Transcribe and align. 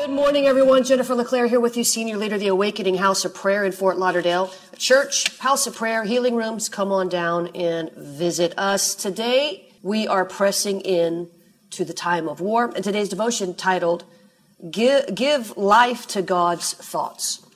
Good 0.00 0.08
morning, 0.08 0.46
everyone. 0.46 0.82
Jennifer 0.82 1.14
LeClaire 1.14 1.46
here 1.46 1.60
with 1.60 1.76
you, 1.76 1.84
Senior 1.84 2.16
Leader 2.16 2.36
of 2.36 2.40
the 2.40 2.46
Awakening 2.48 2.94
House 2.94 3.26
of 3.26 3.34
Prayer 3.34 3.66
in 3.66 3.72
Fort 3.72 3.98
Lauderdale. 3.98 4.50
Church, 4.78 5.36
house 5.40 5.66
of 5.66 5.76
prayer, 5.76 6.04
healing 6.04 6.36
rooms. 6.36 6.70
Come 6.70 6.90
on 6.90 7.10
down 7.10 7.48
and 7.48 7.92
visit 7.92 8.54
us. 8.56 8.94
Today, 8.94 9.68
we 9.82 10.08
are 10.08 10.24
pressing 10.24 10.80
in 10.80 11.28
to 11.72 11.84
the 11.84 11.92
time 11.92 12.30
of 12.30 12.40
war, 12.40 12.72
and 12.74 12.82
today's 12.82 13.10
devotion 13.10 13.52
titled, 13.52 14.04
Give, 14.70 15.14
Give 15.14 15.54
Life 15.58 16.06
to 16.08 16.22
God's 16.22 16.72
Thoughts. 16.72 17.46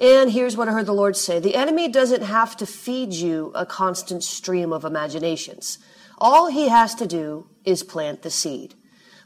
And 0.00 0.32
here's 0.32 0.56
what 0.56 0.66
I 0.68 0.72
heard 0.72 0.86
the 0.86 0.92
Lord 0.92 1.16
say. 1.16 1.38
The 1.38 1.54
enemy 1.54 1.86
doesn't 1.86 2.22
have 2.22 2.56
to 2.56 2.66
feed 2.66 3.12
you 3.12 3.52
a 3.54 3.64
constant 3.64 4.24
stream 4.24 4.72
of 4.72 4.84
imaginations. 4.84 5.78
All 6.18 6.48
he 6.48 6.66
has 6.66 6.96
to 6.96 7.06
do 7.06 7.46
is 7.64 7.84
plant 7.84 8.22
the 8.22 8.30
seed. 8.30 8.74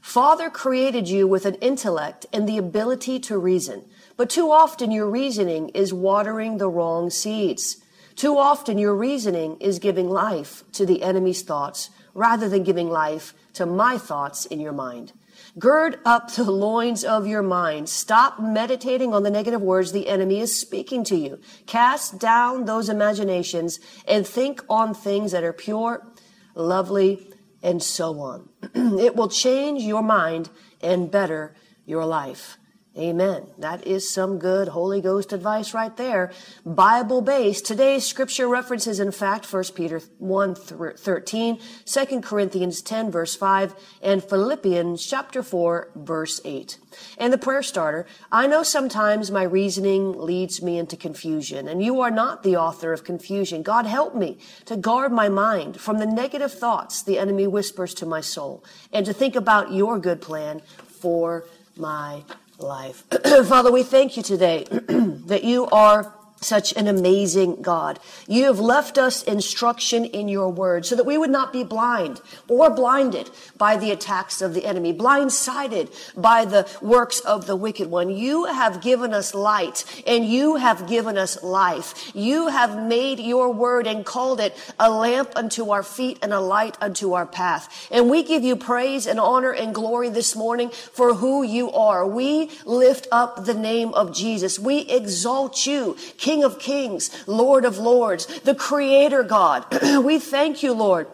Father 0.00 0.50
created 0.50 1.08
you 1.08 1.26
with 1.26 1.46
an 1.46 1.54
intellect 1.56 2.26
and 2.32 2.48
the 2.48 2.58
ability 2.58 3.20
to 3.20 3.38
reason, 3.38 3.84
but 4.16 4.30
too 4.30 4.50
often 4.50 4.90
your 4.90 5.08
reasoning 5.08 5.68
is 5.70 5.92
watering 5.92 6.58
the 6.58 6.68
wrong 6.68 7.10
seeds. 7.10 7.76
Too 8.16 8.36
often 8.36 8.78
your 8.78 8.94
reasoning 8.94 9.56
is 9.60 9.78
giving 9.78 10.10
life 10.10 10.64
to 10.72 10.84
the 10.84 11.02
enemy's 11.02 11.42
thoughts 11.42 11.90
rather 12.14 12.48
than 12.48 12.64
giving 12.64 12.90
life 12.90 13.34
to 13.54 13.66
my 13.66 13.98
thoughts 13.98 14.46
in 14.46 14.60
your 14.60 14.72
mind. 14.72 15.12
Gird 15.58 15.98
up 16.04 16.32
the 16.32 16.50
loins 16.50 17.04
of 17.04 17.26
your 17.26 17.42
mind. 17.42 17.88
Stop 17.88 18.40
meditating 18.40 19.12
on 19.12 19.22
the 19.22 19.30
negative 19.30 19.62
words 19.62 19.92
the 19.92 20.08
enemy 20.08 20.40
is 20.40 20.58
speaking 20.58 21.02
to 21.04 21.16
you. 21.16 21.38
Cast 21.66 22.18
down 22.18 22.66
those 22.66 22.88
imaginations 22.88 23.80
and 24.06 24.26
think 24.26 24.62
on 24.68 24.94
things 24.94 25.32
that 25.32 25.44
are 25.44 25.52
pure, 25.52 26.06
lovely, 26.54 27.26
and 27.62 27.82
so 27.82 28.20
on. 28.20 28.48
it 28.74 29.16
will 29.16 29.28
change 29.28 29.82
your 29.82 30.02
mind 30.02 30.50
and 30.80 31.10
better 31.10 31.54
your 31.84 32.04
life. 32.04 32.56
Amen. 32.98 33.46
That 33.56 33.86
is 33.86 34.12
some 34.12 34.40
good 34.40 34.66
Holy 34.66 35.00
Ghost 35.00 35.32
advice 35.32 35.72
right 35.72 35.96
there. 35.96 36.32
Bible 36.66 37.20
based. 37.20 37.64
Today's 37.64 38.04
scripture 38.04 38.48
references, 38.48 38.98
in 38.98 39.12
fact, 39.12 39.50
1 39.50 39.64
Peter 39.76 40.00
1 40.18 40.54
13, 40.56 41.60
2 41.84 42.20
Corinthians 42.20 42.82
10 42.82 43.12
verse 43.12 43.36
5, 43.36 43.76
and 44.02 44.24
Philippians 44.24 45.06
chapter 45.06 45.40
4 45.40 45.92
verse 45.94 46.40
8. 46.44 46.78
And 47.16 47.32
the 47.32 47.38
prayer 47.38 47.62
starter, 47.62 48.06
I 48.32 48.48
know 48.48 48.64
sometimes 48.64 49.30
my 49.30 49.44
reasoning 49.44 50.18
leads 50.18 50.60
me 50.60 50.76
into 50.76 50.96
confusion, 50.96 51.68
and 51.68 51.80
you 51.84 52.00
are 52.00 52.10
not 52.10 52.42
the 52.42 52.56
author 52.56 52.92
of 52.92 53.04
confusion. 53.04 53.62
God 53.62 53.86
help 53.86 54.16
me 54.16 54.38
to 54.64 54.76
guard 54.76 55.12
my 55.12 55.28
mind 55.28 55.80
from 55.80 55.98
the 55.98 56.06
negative 56.06 56.52
thoughts 56.52 57.04
the 57.04 57.20
enemy 57.20 57.46
whispers 57.46 57.94
to 57.94 58.04
my 58.04 58.20
soul, 58.20 58.64
and 58.92 59.06
to 59.06 59.12
think 59.12 59.36
about 59.36 59.70
your 59.70 59.96
good 60.00 60.20
plan 60.20 60.60
for 60.88 61.44
my 61.76 62.24
life. 62.62 63.04
Father, 63.46 63.72
we 63.72 63.82
thank 63.82 64.16
you 64.16 64.22
today 64.22 64.64
that 64.70 65.44
you 65.44 65.66
are 65.66 66.14
such 66.40 66.72
an 66.72 66.88
amazing 66.88 67.60
God. 67.60 67.98
You 68.26 68.44
have 68.44 68.58
left 68.58 68.96
us 68.96 69.22
instruction 69.22 70.06
in 70.06 70.28
your 70.28 70.48
word 70.48 70.86
so 70.86 70.96
that 70.96 71.04
we 71.04 71.18
would 71.18 71.30
not 71.30 71.52
be 71.52 71.64
blind 71.64 72.20
or 72.48 72.70
blinded 72.70 73.30
by 73.58 73.76
the 73.76 73.90
attacks 73.90 74.40
of 74.40 74.54
the 74.54 74.64
enemy, 74.64 74.94
blindsided 74.94 75.90
by 76.16 76.46
the 76.46 76.66
works 76.80 77.20
of 77.20 77.46
the 77.46 77.56
wicked 77.56 77.90
one. 77.90 78.08
You 78.08 78.46
have 78.46 78.80
given 78.80 79.12
us 79.12 79.34
light 79.34 79.84
and 80.06 80.24
you 80.24 80.56
have 80.56 80.88
given 80.88 81.18
us 81.18 81.42
life. 81.42 82.10
You 82.14 82.48
have 82.48 82.82
made 82.82 83.20
your 83.20 83.52
word 83.52 83.86
and 83.86 84.04
called 84.04 84.40
it 84.40 84.56
a 84.78 84.90
lamp 84.90 85.32
unto 85.36 85.70
our 85.70 85.82
feet 85.82 86.18
and 86.22 86.32
a 86.32 86.40
light 86.40 86.76
unto 86.80 87.12
our 87.12 87.26
path. 87.26 87.88
And 87.90 88.08
we 88.08 88.22
give 88.22 88.42
you 88.42 88.56
praise 88.56 89.06
and 89.06 89.20
honor 89.20 89.52
and 89.52 89.74
glory 89.74 90.08
this 90.08 90.34
morning 90.34 90.70
for 90.70 91.14
who 91.14 91.42
you 91.42 91.70
are. 91.72 92.06
We 92.06 92.50
lift 92.64 93.08
up 93.12 93.44
the 93.44 93.54
name 93.54 93.92
of 93.92 94.14
Jesus. 94.14 94.58
We 94.58 94.80
exalt 94.88 95.66
you. 95.66 95.96
King 96.16 96.29
of 96.44 96.58
kings, 96.58 97.10
Lord 97.26 97.64
of 97.64 97.78
lords, 97.78 98.26
the 98.40 98.54
creator 98.54 99.22
God. 99.22 99.66
we 100.04 100.18
thank 100.18 100.62
you, 100.62 100.72
Lord 100.72 101.08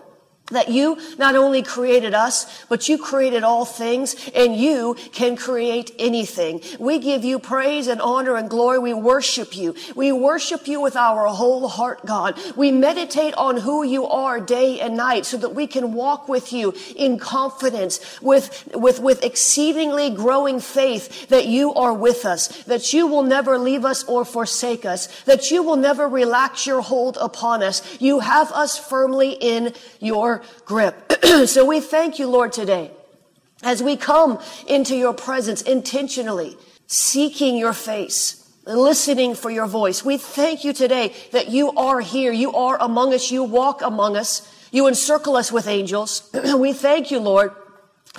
that 0.52 0.68
you 0.68 0.96
not 1.18 1.34
only 1.34 1.62
created 1.62 2.14
us, 2.14 2.64
but 2.66 2.88
you 2.88 2.98
created 2.98 3.42
all 3.42 3.64
things 3.64 4.14
and 4.34 4.54
you 4.54 4.94
can 5.12 5.36
create 5.36 5.90
anything. 5.98 6.60
We 6.78 6.98
give 6.98 7.24
you 7.24 7.38
praise 7.38 7.88
and 7.88 8.00
honor 8.00 8.36
and 8.36 8.48
glory. 8.48 8.78
We 8.78 8.94
worship 8.94 9.56
you. 9.56 9.74
We 9.96 10.12
worship 10.12 10.68
you 10.68 10.80
with 10.80 10.94
our 10.96 11.26
whole 11.26 11.68
heart, 11.68 12.06
God. 12.06 12.38
We 12.56 12.70
meditate 12.70 13.34
on 13.34 13.56
who 13.56 13.82
you 13.82 14.06
are 14.06 14.40
day 14.40 14.80
and 14.80 14.96
night 14.96 15.26
so 15.26 15.36
that 15.38 15.54
we 15.54 15.66
can 15.66 15.92
walk 15.94 16.28
with 16.28 16.52
you 16.52 16.74
in 16.94 17.18
confidence 17.18 18.20
with, 18.22 18.68
with, 18.74 19.00
with 19.00 19.24
exceedingly 19.24 20.10
growing 20.10 20.60
faith 20.60 21.28
that 21.28 21.46
you 21.46 21.74
are 21.74 21.92
with 21.92 22.24
us, 22.24 22.48
that 22.64 22.92
you 22.92 23.08
will 23.08 23.22
never 23.22 23.58
leave 23.58 23.84
us 23.84 24.04
or 24.04 24.24
forsake 24.24 24.84
us, 24.84 25.08
that 25.22 25.50
you 25.50 25.62
will 25.62 25.76
never 25.76 26.08
relax 26.08 26.66
your 26.66 26.82
hold 26.82 27.18
upon 27.20 27.62
us. 27.62 28.00
You 28.00 28.20
have 28.20 28.52
us 28.52 28.78
firmly 28.78 29.32
in 29.32 29.74
your 29.98 30.35
grip. 30.64 31.12
so 31.47 31.64
we 31.64 31.80
thank 31.80 32.19
you, 32.19 32.26
Lord, 32.26 32.52
today 32.52 32.91
as 33.62 33.82
we 33.82 33.97
come 33.97 34.38
into 34.66 34.97
your 34.97 35.14
presence 35.14 35.62
intentionally, 35.62 36.56
seeking 36.86 37.56
your 37.56 37.72
face. 37.72 38.42
Listening 38.69 39.36
for 39.36 39.48
your 39.48 39.66
voice. 39.66 40.04
We 40.04 40.19
thank 40.19 40.64
you 40.64 40.72
today 40.72 41.14
that 41.30 41.50
you 41.50 41.70
are 41.72 42.00
here. 42.00 42.32
You 42.32 42.52
are 42.52 42.76
among 42.80 43.14
us. 43.14 43.30
You 43.30 43.44
walk 43.44 43.80
among 43.80 44.16
us. 44.16 44.52
You 44.72 44.88
encircle 44.88 45.36
us 45.36 45.52
with 45.52 45.69
angels. 45.69 46.28
we 46.56 46.72
thank 46.72 47.12
you, 47.12 47.20
Lord, 47.20 47.52